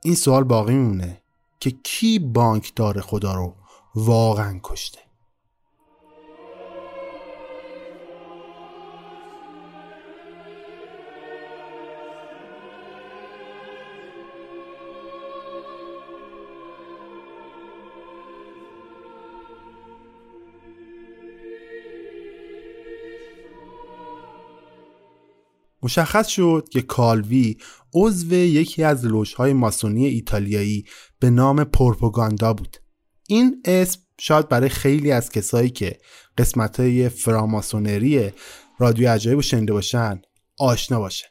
[0.02, 1.22] این سوال باقی میمونه
[1.60, 3.54] که کی بانکدار خدا رو
[3.94, 5.05] واقعا کشته؟
[25.86, 27.56] مشخص شد که کالوی
[27.94, 30.84] عضو یکی از لوژهای ماسونی ایتالیایی
[31.20, 32.76] به نام پروپاگاندا بود.
[33.28, 35.98] این اسم شاید برای خیلی از کسایی که
[36.38, 38.32] قسمت های فراماسونری
[38.78, 40.22] رادیو عجایب شنیده باشن
[40.58, 41.26] آشنا باشه.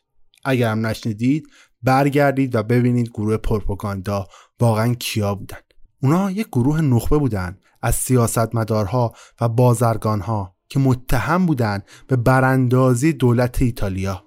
[0.45, 1.47] اگر هم نشنیدید
[1.83, 4.27] برگردید و ببینید گروه پروپاگاندا
[4.59, 5.57] واقعا کیا بودن.
[6.03, 13.61] اونا یک گروه نخبه بودن از سیاستمدارها و بازرگانها که متهم بودن به براندازی دولت
[13.61, 14.24] ایتالیا.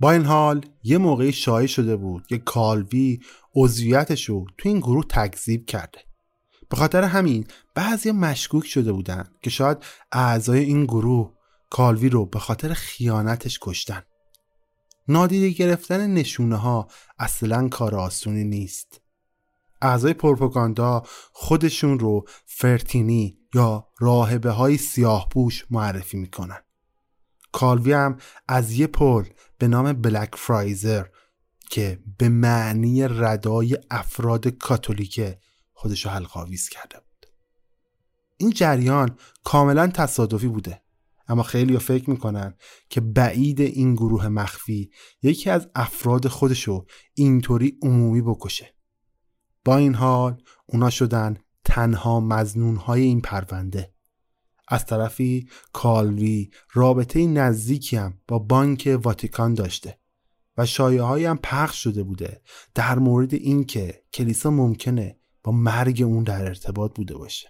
[0.00, 3.20] با این حال یه موقعی شایع شده بود که کالوی
[3.54, 5.98] عضویتش رو تو این گروه تکذیب کرده.
[6.70, 9.78] به خاطر همین بعضی مشکوک شده بودن که شاید
[10.12, 11.32] اعضای این گروه
[11.70, 14.02] کالوی رو به خاطر خیانتش کشتن.
[15.08, 16.88] نادیده گرفتن نشونه ها
[17.18, 19.00] اصلا کار آسونی نیست.
[19.82, 25.28] اعضای پروپاگاندا خودشون رو فرتینی یا راهبه های سیاه
[25.70, 26.65] معرفی می‌کنن.
[27.56, 28.16] کالوی هم
[28.48, 29.24] از یه پل
[29.58, 31.06] به نام بلک فرایزر
[31.70, 35.34] که به معنی ردای افراد کاتولیک
[35.72, 37.26] خودش رو حلقاویز کرده بود.
[38.36, 40.82] این جریان کاملا تصادفی بوده.
[41.28, 42.54] اما خیلی فکر می‌کنن
[42.88, 44.90] که بعید این گروه مخفی
[45.22, 48.74] یکی از افراد خودشو اینطوری عمومی بکشه.
[49.64, 53.95] با این حال اونا شدن تنها مزنون های این پرونده.
[54.68, 59.98] از طرفی کالوی رابطه نزدیکی هم با بانک واتیکان داشته
[60.56, 62.42] و شایعه هم پخش شده بوده
[62.74, 67.48] در مورد اینکه کلیسا ممکنه با مرگ اون در ارتباط بوده باشه.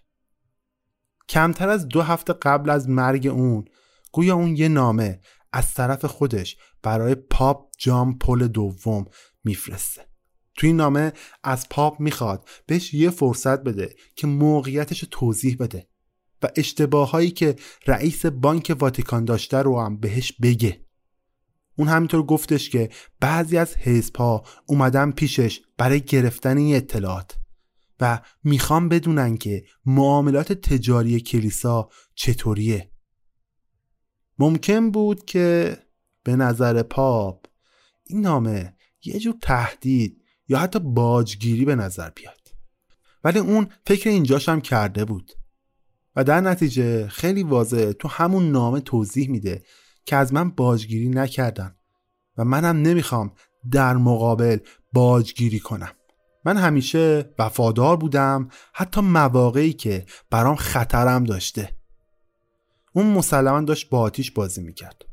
[1.28, 3.64] کمتر از دو هفته قبل از مرگ اون
[4.12, 5.20] گویا اون یه نامه
[5.52, 9.04] از طرف خودش برای پاپ جام پل دوم
[9.44, 10.06] میفرسته.
[10.54, 11.12] توی این نامه
[11.44, 15.88] از پاپ می‌خواد بهش یه فرصت بده که موقعیتش توضیح بده.
[16.42, 17.56] و اشتباهایی که
[17.86, 20.86] رئیس بانک واتیکان داشته رو هم بهش بگه.
[21.78, 27.38] اون همینطور گفتش که بعضی از حزبها اومدن پیشش برای گرفتن این اطلاعات
[28.00, 32.90] و می‌خوام بدونن که معاملات تجاری کلیسا چطوریه.
[34.38, 35.76] ممکن بود که
[36.22, 37.46] به نظر پاپ
[38.04, 42.40] این نامه یه جور تهدید یا حتی باجگیری به نظر بیاد.
[43.24, 45.32] ولی اون فکر اینجاش هم کرده بود.
[46.16, 49.62] و در نتیجه خیلی واضح تو همون نامه توضیح میده
[50.04, 51.76] که از من باجگیری نکردن
[52.36, 53.32] و منم نمی‌خوام
[53.70, 54.58] در مقابل
[54.92, 55.92] باجگیری کنم.
[56.44, 61.76] من همیشه وفادار بودم حتی مواقعی که برام خطرم داشته.
[62.92, 65.04] اون مسلما داشت با آتیش بازی می‌کرد.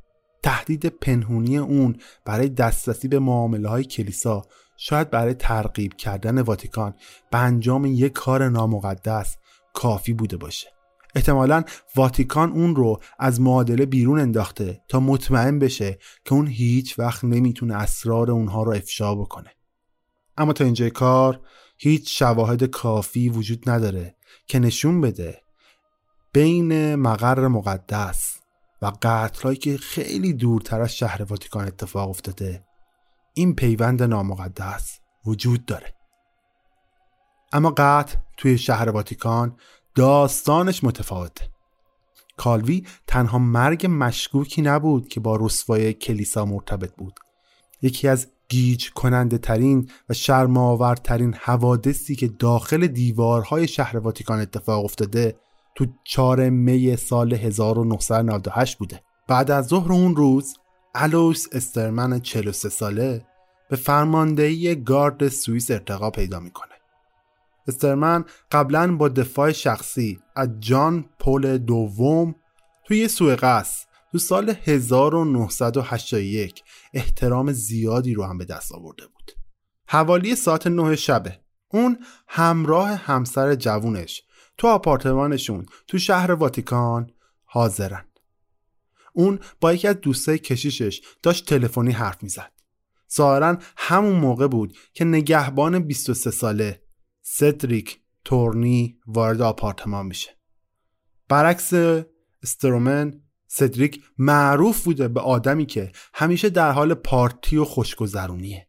[0.44, 1.96] تهدید پنهونی اون
[2.26, 4.42] برای دسترسی به معامله های کلیسا
[4.78, 6.94] شاید برای ترغیب کردن واتیکان
[7.32, 9.38] به انجام یک کار نامقدس
[9.74, 10.73] کافی بوده باشه.
[11.16, 11.64] احتمالا
[11.96, 17.76] واتیکان اون رو از معادله بیرون انداخته تا مطمئن بشه که اون هیچ وقت نمی‌تونه
[17.76, 19.52] اسرار اونها رو افشا بکنه.
[20.38, 21.42] اما تا اینجای کار
[21.78, 24.16] هیچ شواهد کافی وجود نداره
[24.48, 25.42] که نشون بده
[26.34, 28.40] بین مقر مقدس
[28.82, 32.66] و قتلهایی که خیلی دورتر از شهر واتیکان اتفاق افتاده
[33.34, 35.94] این پیوند نامقدس وجود داره.
[37.54, 39.58] اما قتل توی شهر واتیکان
[39.96, 41.50] داستانش متفاوته.
[42.38, 47.20] کالوی تنها مرگ مشکوکی نبود که با رسوای کلیسا مرتبط بود.
[47.82, 55.36] یکی از گیج کننده ترین و شرماورترین حوادثی که داخل دیوارهای شهر واتیکان اتفاق افتاده
[55.76, 59.02] تو 4 می سال 1998 بوده.
[59.28, 60.58] بعد از ظهر اون روز
[60.96, 63.26] الوس استرمن 43 ساله
[63.70, 66.73] به فرماندهی گارد سوئیس ارتقا پیدا می‌کنه.
[67.68, 72.36] استرمن قبلا با دفاع شخصی از جان پل دوم
[72.86, 79.32] توی سوء قصد تو سال 1981 احترام زیادی رو هم به دست آورده بود.
[79.88, 81.40] حوالی ساعت 9 شبه.
[81.68, 84.24] اون همراه همسر جوونش
[84.58, 87.12] تو آپارتمانشون تو شهر واتیکان
[87.46, 88.06] حاضرن.
[89.14, 92.52] اون با یکی از دوستای کشیشش داشت تلفنی حرف می‌زد.
[93.16, 96.83] ظاهرا همون موقع بود که نگهبان 23 ساله
[97.26, 100.38] سدریک تورنی وارد آپارتمان میشه.
[101.30, 101.74] برعکس
[102.44, 108.68] استرومن سدریک معروف بوده به آدمی که همیشه در حال پارتی و خوشگذرونیه.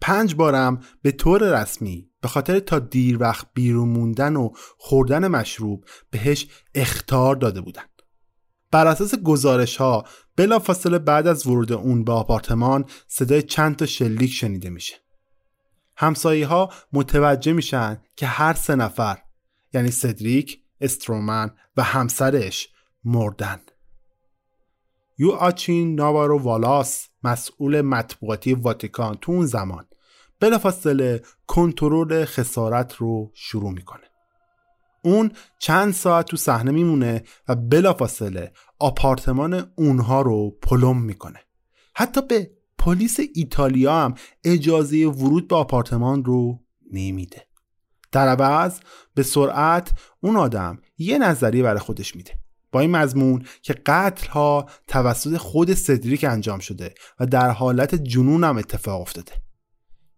[0.00, 5.84] پنج بارم به طور رسمی به خاطر تا دیر وقت بیرون موندن و خوردن مشروب
[6.10, 7.84] بهش اختار داده بودن.
[8.70, 10.04] بر اساس گزارش ها
[10.36, 15.05] بلا فاصله بعد از ورود اون به آپارتمان صدای چند تا شلیک شنیده میشه.
[15.96, 19.18] همسایه ها متوجه میشن که هر سه نفر
[19.72, 22.68] یعنی سدریک، استرومن و همسرش
[23.04, 23.60] مردن.
[25.18, 29.86] یو آچین ناوارو والاس مسئول مطبوعاتی واتیکان تو اون زمان
[30.40, 34.04] بلافاصله کنترل خسارت رو شروع می‌کنه.
[35.02, 41.40] اون چند ساعت تو صحنه میمونه و بلافاصله آپارتمان اونها رو پلم می‌کنه.
[41.94, 42.50] حتی به
[42.86, 44.14] پلیس ایتالیا هم
[44.44, 46.60] اجازه ورود به آپارتمان رو
[46.92, 47.46] نمیده.
[48.12, 48.80] در عوض
[49.14, 52.32] به سرعت اون آدم یه نظریه برای خودش میده.
[52.72, 58.44] با این مضمون که قتل ها توسط خود سدریک انجام شده و در حالت جنون
[58.44, 59.32] هم اتفاق افتاده.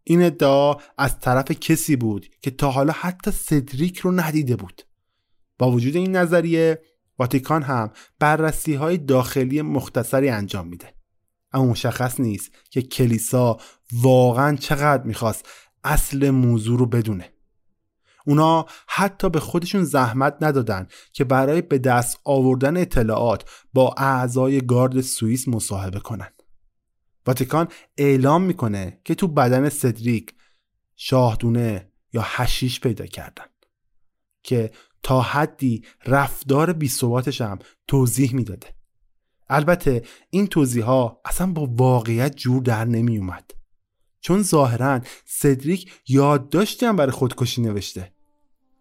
[0.04, 4.82] این ادعا از طرف کسی بود که تا حالا حتی سدریک رو ندیده بود.
[5.58, 6.82] با وجود این نظریه
[7.18, 10.97] واتیکان هم بررسی های داخلی مختصری انجام میده.
[11.52, 13.56] اما مشخص نیست که کلیسا
[13.92, 15.48] واقعا چقدر می‌خواست
[15.84, 17.32] اصل موضوع رو بدونه.
[18.26, 25.00] اونا حتی به خودشون زحمت ندادن که برای به دست آوردن اطلاعات با اعضای گارد
[25.00, 26.28] سوئیس مصاحبه کنن.
[27.26, 27.68] واتیکان
[27.98, 30.34] اعلام می‌کنه که تو بدن سدریک
[30.96, 33.44] شاهدونه یا هشیش پیدا کردن
[34.42, 34.70] که
[35.02, 38.77] تا حدی رفتار بیثباتش هم توضیح می‌داده.
[39.50, 43.50] البته این توضیح ها اصلا با واقعیت جور در نمی اومد
[44.20, 48.12] چون ظاهرا سدریک یادداشتی هم برای خودکشی نوشته.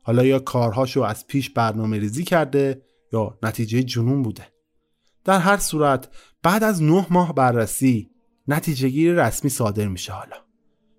[0.01, 2.81] حالا یا کارهاشو از پیش برنامه ریزی کرده
[3.13, 4.47] یا نتیجه جنون بوده.
[5.23, 6.09] در هر صورت
[6.43, 8.09] بعد از نه ماه بررسی
[8.47, 10.35] نتیجه گیر رسمی صادر میشه حالا.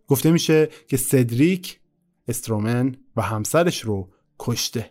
[0.06, 1.80] گفته میشه که سدریک
[2.28, 4.90] استرومن و همسرش رو کشته.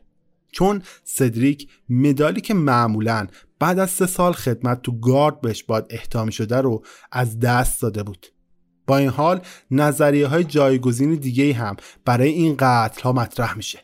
[0.52, 3.28] چون سدریک مدالی که معمولا
[3.60, 8.04] بعد از سه سال خدمت تو گارد بهش باید احتامی شده رو از دست داده
[8.04, 8.28] بود.
[8.88, 9.42] با این حال
[9.72, 13.80] نظریه های جایگزین دیگه هم برای این قتل ها مطرح میشه.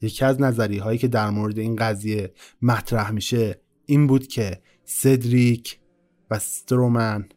[0.00, 2.32] یکی از نظریه هایی که در مورد این قضیه
[2.62, 5.78] مطرح میشه این بود که سدریک
[6.30, 7.28] و سترومن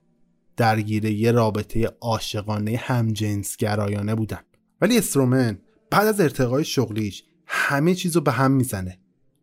[0.57, 4.39] درگیر یه رابطه عاشقانه همجنسگرایانه بودن.
[4.81, 5.59] ولی استرومن
[5.91, 8.99] بعد از ارتقای شغلیش همه چیزو به هم می‌زنه.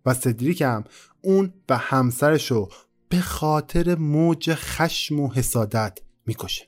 [0.07, 0.85] و سدریک هم
[1.23, 2.69] اون و همسرشو
[3.09, 6.65] به خاطر موج خشم و حسادت می‌کشه.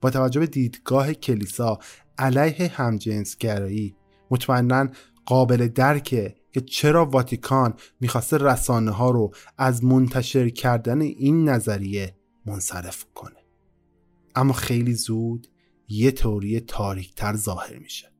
[0.00, 1.78] با توجه به دیدگاه کلیسا
[2.18, 3.96] علیه همجنسگرایی
[4.30, 4.88] مطمئنا
[5.26, 12.16] قابل درکه که چرا واتیکان می‌خواسته رسانه ها رو از منتشر کردن این نظریه
[12.46, 13.36] منصرف کنه.
[14.34, 15.48] اما خیلی زود
[15.88, 18.12] یه تئوری تاریکتر ظاهر میشه.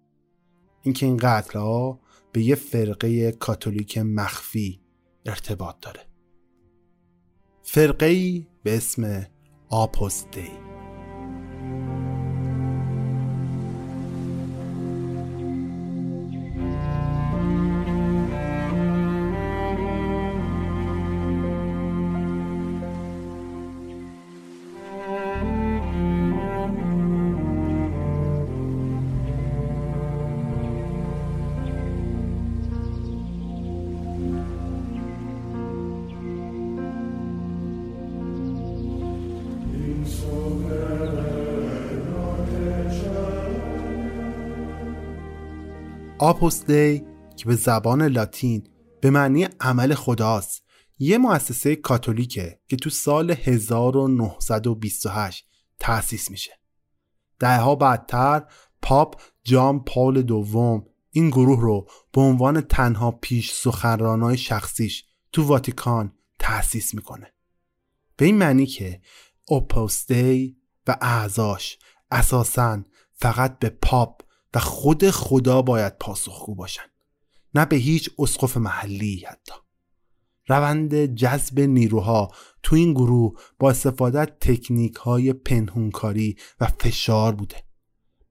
[0.83, 2.01] اینکه این قتل ها
[2.33, 4.81] به یه فرقه کاتولیک مخفی
[5.27, 6.01] ارتباط داره.
[7.63, 9.27] فرقه به اسم
[9.69, 10.51] آپوستی
[46.39, 47.05] آپوس دی
[47.37, 48.69] که به زبان لاتین
[49.01, 50.63] به معنی عمل خداست
[50.99, 56.61] یه مؤسسه کاتولیکه که تو سال 1928 تأسیس میشه.
[57.39, 58.43] دهها بعدتر
[58.83, 66.13] پاپ جان پال دوم این گروه رو به عنوان تنها پیش سخنرانای شخصیش تو واتیکان
[66.39, 67.35] تأسیس می‌کنه.
[68.17, 69.01] به این معنی که
[69.49, 71.79] اوپوستی و اعضاش
[72.11, 72.83] اساسا
[73.13, 76.83] فقط به پاپ و خود خدا باید پاسخگو باشن
[77.55, 79.55] نه به هیچ اسقف محلی حتی.
[80.49, 82.31] روند جذب نیروها
[82.63, 87.57] تو این گروه با استفاده تکنیک های پنهونکاری و فشار بوده.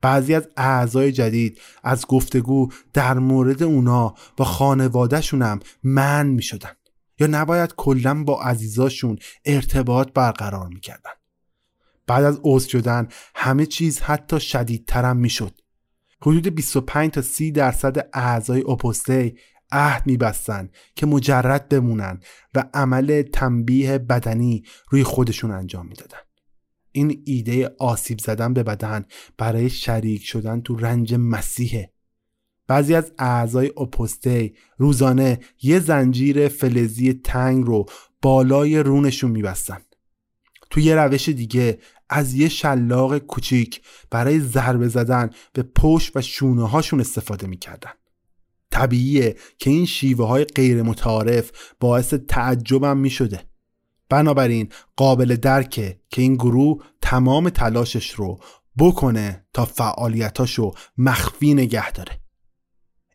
[0.01, 6.71] بعضی از اعضای جدید از گفتگو در مورد اونا با خانوادهشون هم من می شدن
[7.19, 11.11] یا نباید کلا با عزیزاشون ارتباط برقرار می کردن.
[12.07, 15.61] بعد از عضو شدن همه چیز حتی شدیدترم می شد
[16.21, 19.35] حدود 25 تا 30 درصد اعضای اپوسته
[19.71, 22.19] عهد میبستن که مجرد بمونن
[22.55, 26.17] و عمل تنبیه بدنی روی خودشون انجام می‌دادن.
[26.91, 29.05] این ایده آسیب زدن به بدن
[29.37, 31.93] برای شریک شدن تو رنج مسیحه.
[32.67, 37.85] بعضی از اعضای اپوسته روزانه یه زنجیر فلزی تنگ رو
[38.21, 39.77] بالای رونشون میبستن.
[40.69, 41.79] تو یه روش دیگه
[42.09, 43.81] از یه شلاق کوچیک
[44.11, 47.91] برای ضربه زدن به پشت و شونه هاشون استفاده می‌کردن.
[48.71, 53.41] طبیعیه که این شیوه های غیر متعارف باعث تعجبم می شده
[54.09, 58.39] بنابراین قابل درکه که این گروه تمام تلاشش رو
[58.77, 62.21] بکنه تا فعالیتاشو مخفی نگه داره.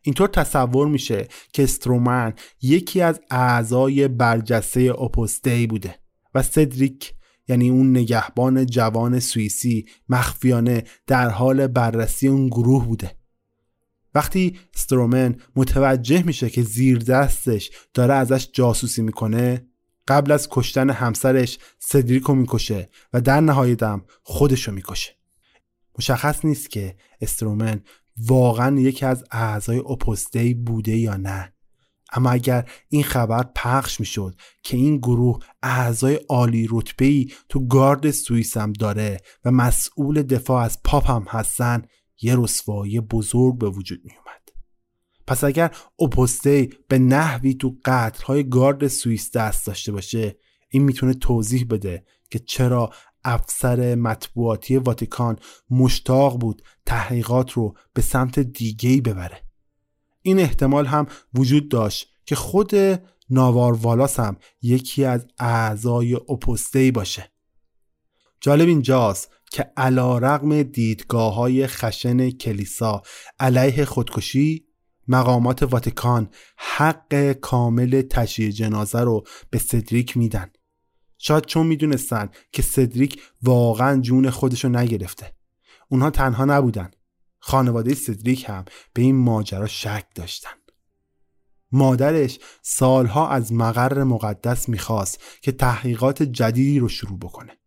[0.01, 5.95] اینطور تصور میشه که استرومن یکی از اعضای برجسته اپوستی بوده
[6.35, 7.13] و سدریک
[7.47, 13.11] یعنی اون نگهبان جوان سوئیسی مخفیانه در حال بررسی اون گروه بوده.
[14.15, 19.67] وقتی استرومن متوجه میشه که زیر دستش داره ازش جاسوسی می‌کنه
[20.07, 25.11] قبل از کشتن همسرش سدریکو می‌کشه و در نهایتم خودشو می‌کشه.
[25.97, 27.81] مشخص نیست که استرومن
[28.17, 31.52] واقعا یکی از اعضای اپوزدی بوده یا نه.
[32.13, 38.11] اما اگر این خبر پخش می‌شد که این گروه اعضای عالی رتبه ای تو گارد
[38.11, 41.81] سوئیس هم داره و مسئول دفاع از پاپ هم هستن
[42.21, 44.49] یه رسوایی بزرگ به وجود می اومد.
[45.27, 50.37] پس اگر اپوستی به نحوی تو قتلهای گارد سوئیس دست داشته باشه
[50.69, 52.89] این می‌تونه توضیح بده که چرا
[53.23, 55.39] افسر مطبوعاتی واتیکان
[55.69, 59.42] مشتاق بود تحقیقات رو به سمت دیگهی ببره
[60.23, 62.71] این احتمال هم وجود داشت که خود
[63.29, 67.31] ناوار والاس هم یکی از اعضای اپوستی باشه.
[68.41, 73.01] جالب اینجاست که علا رقم دیدگاه های خشن کلیسا
[73.39, 74.65] علیه خودکشی
[75.07, 80.51] مقامات واتیکان حق کامل تشییع جنازه رو به سدریک میدن.
[81.17, 85.33] شاید چون می‌دونستن که سدریک واقعا جون خودشو نگرفته.
[85.89, 86.91] اونها تنها نبودن.
[87.45, 90.49] خانواده سدریک هم به این ماجرا شک داشتن.
[91.71, 97.57] مادرش سالها از مقر مقدس می‌خواست که تحقیقات جدیدی رو شروع بکنه.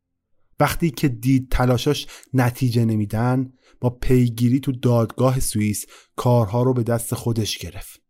[0.61, 7.15] وقتی که دید تلاشاش نتیجه نمیدن با پیگیری تو دادگاه سوئیس کارها رو به دست
[7.15, 8.01] خودش گرفت.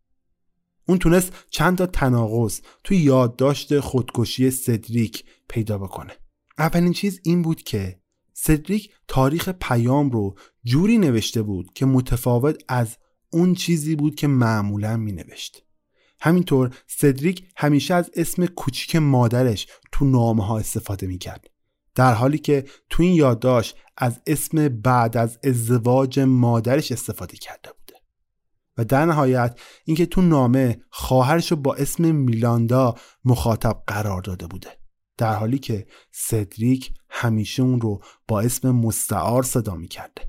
[0.87, 6.13] اون تونست چند تا تناقض تو یادداشت خودکشی سدریک پیدا بکنه.
[6.57, 7.99] اولین چیز این بود که
[8.39, 12.97] سدریک تاریخ پیام رو جوری نوشته بود که متفاوت از
[13.29, 15.63] اون چیزی بود که معمولا می نوشت.
[16.21, 21.47] همینطور سدریک همیشه از اسم کوچیک مادرش تو نامه ها استفاده می کرد.
[21.95, 27.99] در حالی که تو این یادداشت از اسم بعد از ازدواج مادرش استفاده کرده بوده
[28.77, 34.69] و در نهایت اینکه تو نامه خواهرش رو با اسم میلاندا مخاطب قرار داده بوده
[35.17, 40.21] در حالی که سدریک همیشه اون رو با اسم مستعار صدا می کرده.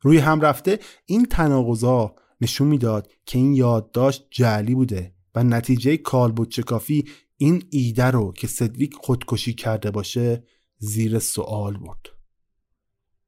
[0.00, 6.60] روی هم رفته این تناقضا نشون می‌داد که این یادداشت جعلی بوده و نتیجه کالبوت
[6.60, 7.04] کافی
[7.36, 10.44] این ایده رو که سدریک خودکشی کرده باشه
[10.78, 12.06] زیر سوال برد.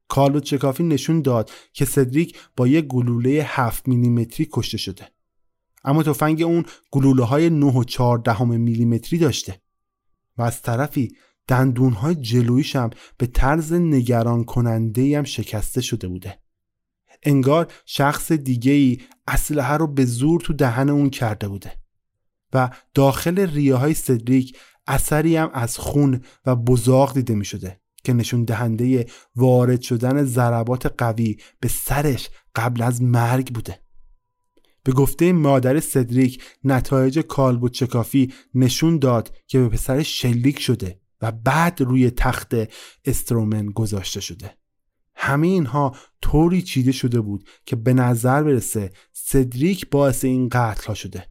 [0.07, 5.07] کالبوت چکافی نشون داد که سدریک با یک گلوله 7 میلیمتری کشته شده.
[5.83, 9.61] اما تفنگ اون گلوله های 9 و 14 میلیمتری داشته.
[10.37, 11.15] و از طرفی
[11.47, 16.39] دندونهای هم به طرز نگران کننده هم شکسته شده بوده.
[17.23, 21.71] انگار شخص دیگه ای اسلحه رو به زور تو دهن اون کرده بوده
[22.53, 28.13] و داخل ریه های سدریک اثری هم از خون و بزاق دیده می شده که
[28.13, 33.79] نشون دهنده وارد شدن ضربات قوی به سرش قبل از مرگ بوده.
[34.83, 41.31] به گفته مادر سدریک نتایج کالبوت چکافی نشون داد که به پسرش شلیک شده و
[41.31, 42.53] بعد روی تخت
[43.05, 44.57] استرومن گذاشته شده.
[45.15, 50.93] همه اینها طوری چیده شده بود که به نظر برسه سدریک باعث این قتل ها
[50.93, 51.27] شده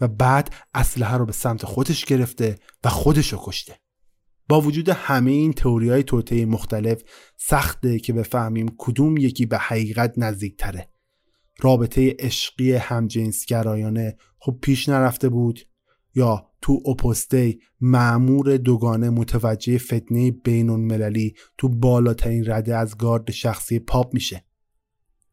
[0.00, 3.80] و بعد اسلحه رو به سمت خودش گرفته و خودش رو کشته.
[4.48, 7.02] با وجود همه این تئوری های توته مختلف
[7.36, 10.90] سخته که بفهمیم کدوم یکی به حقیقت نزدیک تره
[11.60, 15.60] رابطه عشقی همجنسگرایانه خب پیش نرفته بود
[16.14, 23.78] یا تو اپوستی معمور دوگانه متوجه فتنه بین المللی تو بالاترین رده از گارد شخصی
[23.78, 24.44] پاپ میشه.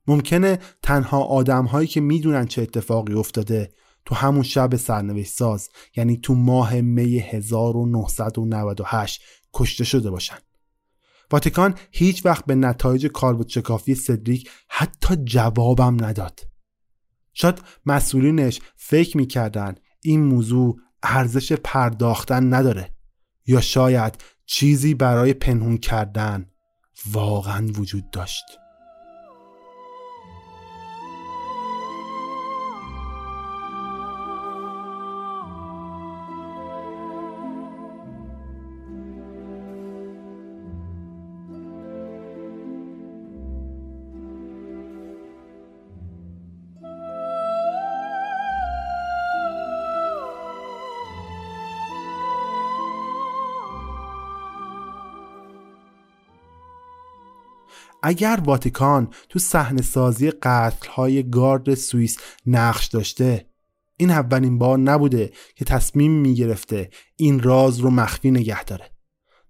[0.07, 3.69] ممکنه تنها آدم هایی که می‌دونن چه اتفاقی افتاده
[4.05, 9.21] تو همون شب سرنوشت ساز یعنی تو ماه می 1998
[9.53, 10.37] کشته شده باشن.
[11.31, 16.39] واتیکان هیچ وقت به نتایج کالبوت شکافی سدریک حتی جوابم نداد.
[17.33, 22.93] شاید مسئولینش فکر می‌کردن این موضوع ارزش پرداختن نداره.
[23.47, 26.45] یا شاید چیزی برای پنهون کردن
[27.11, 28.43] واقعا وجود داشت.
[58.07, 63.45] اگر واتیکان تو صحنه سازی قتل های گارد سوئیس نقش داشته
[63.97, 68.89] این اولین بار نبوده که تصمیم می‌گرفته این راز رو مخفی نگه داره.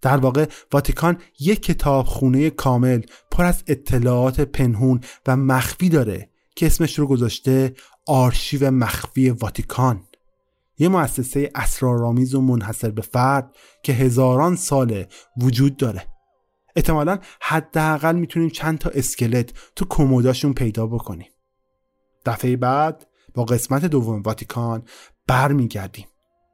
[0.02, 3.02] در واقع واتیکان یک کتاب خونه کامل
[3.32, 7.74] پر از اطلاعات پنهون و مخفی داره که اسمش رو گذاشته
[8.08, 10.04] آرشیو مخفی واتیکان.
[10.78, 16.17] یه مؤسسه اسرارآمیز و منحصر به فرد که هزاران ساله وجود داره.
[16.78, 21.30] احتمالا حداقل می‌تونیم چند تا اسکلت تو کموداشون پیدا بکنیم.
[22.26, 24.84] دفعه بعد با قسمت دوم واتیکان
[25.28, 26.08] برمیگردیم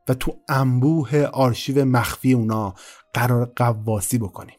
[0.09, 2.73] و تو انبوه آرشیو مخفی اونا
[3.13, 4.55] قرار قواسی بکنیم.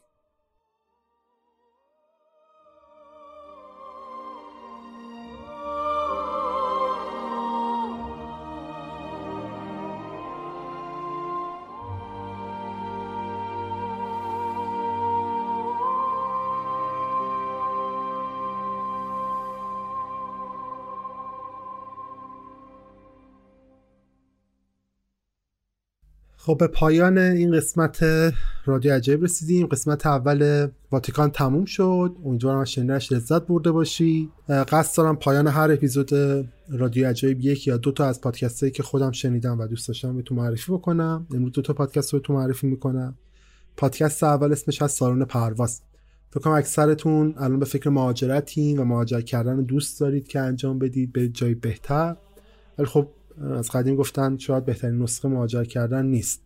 [26.46, 28.04] خب به پایان این قسمت
[28.64, 29.66] رادیو عجیب رسیدیم.
[29.66, 32.16] قسمت اول واتیکان تموم شد.
[32.24, 36.10] امیدوارم از شنیدنش لذت برده باشی قصد دارم پایان هر اپیزود
[36.68, 40.20] رادیو عجیب یک یا دو تا از پادکست هایی که خودم شنیدم و دوست داشتم
[40.20, 41.26] تو معرفی بکنم.
[41.34, 43.14] امروز دو تا پادکست رو تو معرفی می‌کنم.
[43.76, 45.80] پادکست اول اسمش از سالن پرواز.
[46.30, 51.12] فکر کنم اکثرتون الان به فکر مهاجرتین و مهاجرت کردن دوست دارید که انجام بدید
[51.12, 52.16] به جای بهتر.
[52.84, 53.08] خب
[53.40, 56.42] از قدیم گفتن شاید بهترین نسخه مهاجرت کردن نیست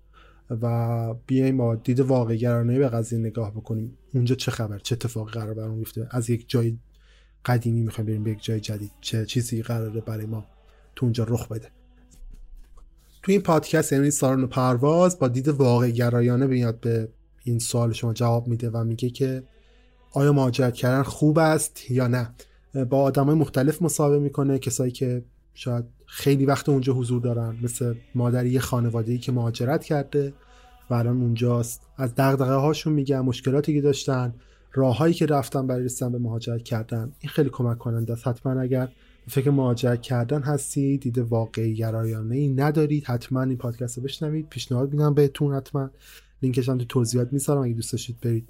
[0.50, 3.98] و بیایم با دید واقعگرانه به قضیه نگاه بکنیم.
[4.14, 6.78] اونجا چه خبر؟ چه اتفاقی قرار برام بیفته؟ از یک جای
[7.44, 8.90] قدیمی می‌خوایم بریم به یک جای جدید.
[9.00, 10.44] چه چیزی قراره برای ما
[10.96, 11.68] تو اونجا رخ بده؟
[13.22, 17.08] تو این پادکست یعنی سالن پرواز با دید واقع گرایانه بیاد به
[17.44, 19.42] این سوال شما جواب میده و میگه که
[20.12, 22.34] آیا مهاجرت کردن خوب است یا نه؟
[22.84, 25.24] با آدمای مختلف مصاحبه می‌کنه کسایی که
[25.54, 30.32] شاید خیلی وقت اونجا حضور دارن مثل مادری یه خانواده که مهاجرت کرده
[30.90, 31.82] و الان اونجاست.
[31.96, 34.34] از دغدغه هاشون میگن مشکلاتی که داشتن
[34.72, 37.12] راههایی که رفتن برای رسیدن به مهاجرت کردن.
[37.20, 38.26] این خیلی کمک کننده است.
[38.26, 38.88] حتما اگر
[39.28, 44.48] فکر مهاجرت کردن هستید دید واقعی گرایانه ای ندارید حتما این پادکست رو بشنوید.
[44.48, 45.90] پیشنهاد میدم بهتون حتما.
[46.42, 47.62] لینکش هم تو توضیحات می‌ذارم.
[47.62, 48.48] اگه دوست داشتید برید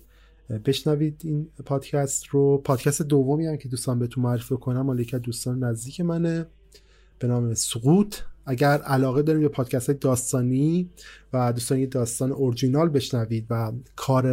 [0.64, 2.59] بشنوید این پادکست رو.
[2.59, 6.46] پادکست دومی هم که دوستان بهتون معرفی کنم مال یکی دوستان نزدیک منه.
[7.18, 8.16] به نام سقوط.
[8.46, 10.90] اگر علاقه دارید به پادکست داستانی
[11.32, 14.26] و دوستان داستان اورجینال بشنوید و کار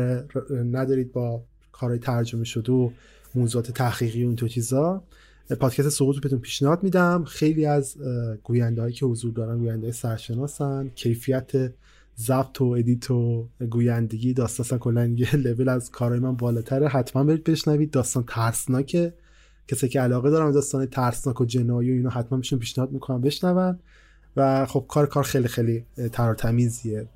[0.72, 2.90] ندارید با کارهای ترجمه شده و
[3.36, 5.04] موضوعات تحقیقی و این تو چیزا
[5.60, 7.24] پادکست سقوط رو بهتون پیشنهاد میدم.
[7.24, 7.98] خیلی از
[8.44, 10.92] گوینده که حضور دارن گوینده سرشناسن.
[10.96, 11.52] کیفیت
[12.18, 16.88] ضبط و edit و گویندگی داستان کلا یه لول از کارهای من بالاتره.
[16.88, 17.92] حتما برید بشنوید.
[17.92, 19.14] داستان ترسناکه.
[19.68, 23.80] کسی که علاقه دارن داستان ترسناک و جنایی و اینو حتما بهشون پیشنهاد می‌کنم بشنون.
[24.38, 27.08] و خب کار کار خیلی خیلی تر تمیزیه.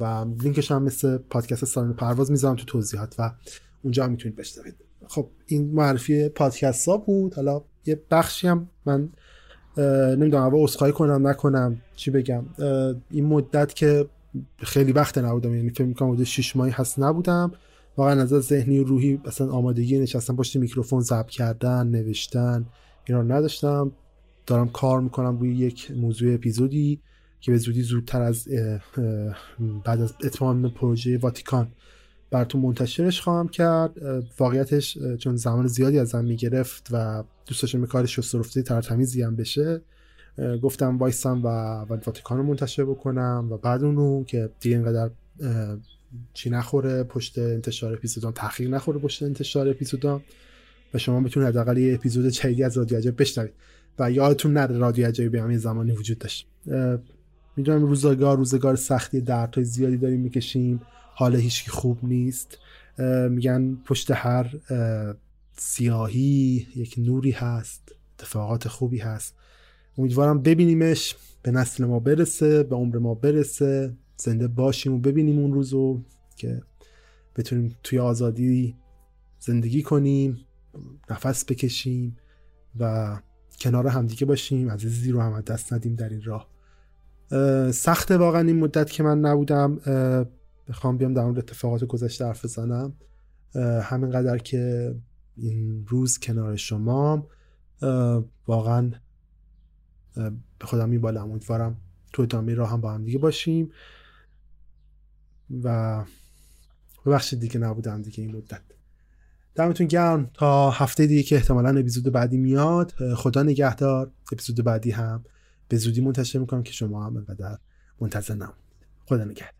[0.00, 3.32] و لینکش هم مثل پادکست سالن پرواز می‌ذارم تو توضیحات و
[3.82, 4.74] اونجا هم می‌تونید بشنوید.
[5.06, 7.34] خب این معرفی پادکست ها بود.
[7.34, 9.08] حالا یه بخشی هم من
[10.16, 12.44] نمی‌دونم اول اسخای کنم نکنم چی بگم.
[13.10, 14.08] این مدت که
[14.58, 17.52] خیلی وقت نبودم یعنی فکر می‌کنم بوده 6 ماهی هست نبودم.
[17.98, 22.66] واقعا از ذهنی و روحی اصلا آمادگی نشستن پشت میکروفون ضبط کردن نوشتن
[23.04, 23.92] اینا رو نداشتم.
[24.46, 27.00] دارم کار می‌کنم روی یک موضوع اپیزودی
[27.40, 28.48] که به زودی زودتر از
[29.84, 31.68] بعد از اتمام پروژه واتیکان
[32.30, 33.96] براتون منتشرش خواهم کرد.
[34.38, 39.80] واقعیتش چون زمان زیادی ازم می‌گرفت و دوست داشتم کار شسترفته ترتمیزی هم بشه
[40.62, 41.48] گفتم وایسم و
[41.84, 45.10] واتیکان رو منتشر بکنم و بعد اونو که دیگه اینقدر
[46.34, 50.22] چی نخوره پشت انتشار اپیزودام؟ تاخیر نخوره پشت انتشار اپیزودام.
[50.94, 53.52] و شما بتونید حداقل یه اپیزود جدیدی از رادیو عجب بشنوید.
[53.98, 56.46] و یادتون نره رادیو عجب به همین زمانی وجود داشت.
[57.56, 60.80] می‌دونم روزگار روزگار سختی دردهای زیادی داریم می‌کشیم.
[61.14, 62.58] حال هیچکی خوب نیست.
[63.30, 64.54] میگن پشت هر
[65.56, 67.94] سیاهی یک نوری هست.
[68.18, 69.34] اتفاقات خوبی هست.
[69.98, 71.16] امیدوارم ببینیمش.
[71.42, 73.92] به نسل ما برسه به عمر ما برسه.
[74.18, 76.02] زنده باشیم و ببینیم اون روزو
[76.36, 76.62] که
[77.36, 78.76] بتونیم توی آزادی
[79.38, 80.46] زندگی کنیم
[81.10, 82.16] نفس بکشیم
[82.80, 83.16] و
[83.60, 84.70] کنار همدیگه باشیم.
[84.70, 86.48] عزیزی رو هم دست ندیم در این راه.
[87.72, 89.76] سخته واقعا این مدت که من نبودم.
[90.68, 92.92] بخوام بیام در مورد اتفاقات گذشته حرف بزنم.
[93.82, 94.94] همینقدر که
[95.36, 97.26] این روز کنار شما.
[98.46, 98.90] واقعا
[100.58, 101.30] به خودم میبالم.
[101.30, 101.76] امیدوارم
[102.12, 103.70] تو ادامه راه هم با هم دیگه باشیم.
[105.64, 106.04] و
[107.06, 108.60] ببخشید دیگه نبودم دیگه این مدت.
[109.54, 110.30] دمتون گرم.
[110.34, 112.92] تا هفته دیگه که احتمالا اپیزود بعدی میاد.
[113.16, 114.10] خدا نگهدار.
[114.32, 115.24] اپیزود بعدی هم
[115.68, 117.58] به زودی منتشر می‌کنم که شما هم انقدر
[118.00, 118.54] منتظر نمونید
[119.06, 119.52] خدا نگهدار.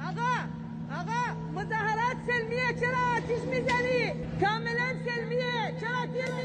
[0.00, 0.34] آقا
[0.90, 5.74] آقا مظاهرات سلمیه چرا آتیش می‌زنی؟ کاملا سلمیه.
[5.80, 6.38] چرا تیر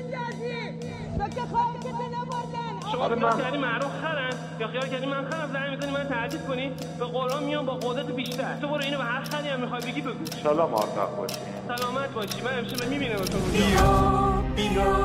[2.93, 6.71] شما خیال کردی معروف خرن یا خیال کردی من خرم زنگ می‌زنی من تهدید کنی؟
[6.99, 8.57] به قرآن میام با قدرت بیشتر.
[8.61, 10.25] تو برو اینو به هر خری هم می‌خوای بگی بگو.
[10.43, 11.35] سلام موفق باشی.
[11.67, 12.41] سلامت باشی.
[12.41, 14.95] من امشب می‌بینم تو بیا بیا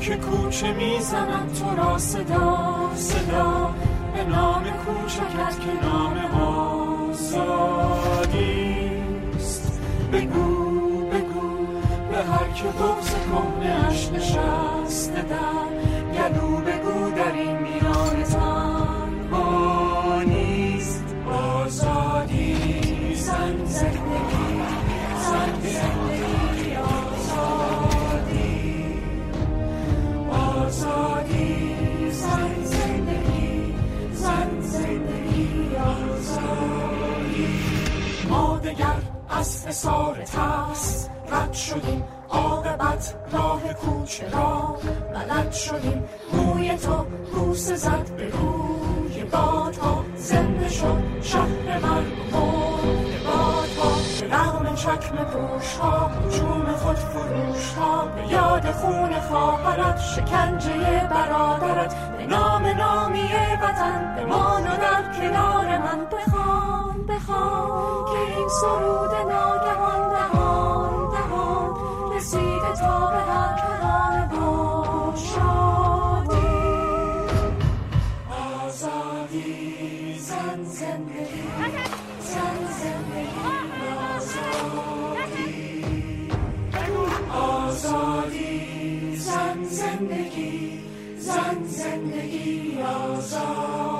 [0.00, 3.74] که کوچه می‌زنم تو را صدا صدا.
[4.14, 6.16] به نام کوچکت که نام
[7.20, 8.62] آزادیست
[10.12, 10.48] بگو
[11.06, 11.66] بگو
[12.10, 15.64] به هر که بغز کنهش نشسته در
[16.14, 16.60] گلو
[38.74, 38.96] دگر
[39.28, 44.78] از حسار ترس رد شدیم عاقبت راه کوچه را
[45.14, 46.04] بلد شدیم.
[46.32, 47.04] موی تو
[47.34, 52.30] بوس زد به روی بادها زنده شد شهر مرگ
[54.24, 61.94] رغم چکم پوش ها جون خود فروش ها به یاد خون خواهرت شکنجه برادرت.
[62.16, 63.30] به نام نامی
[63.62, 66.06] وطن بمان و در کنار من.
[66.12, 71.74] بخوان بخوان که این سرود ناگهان دهان دهان.
[72.16, 73.33] رسیده تا به
[91.84, 92.78] آزادی
[93.20, 93.93] زن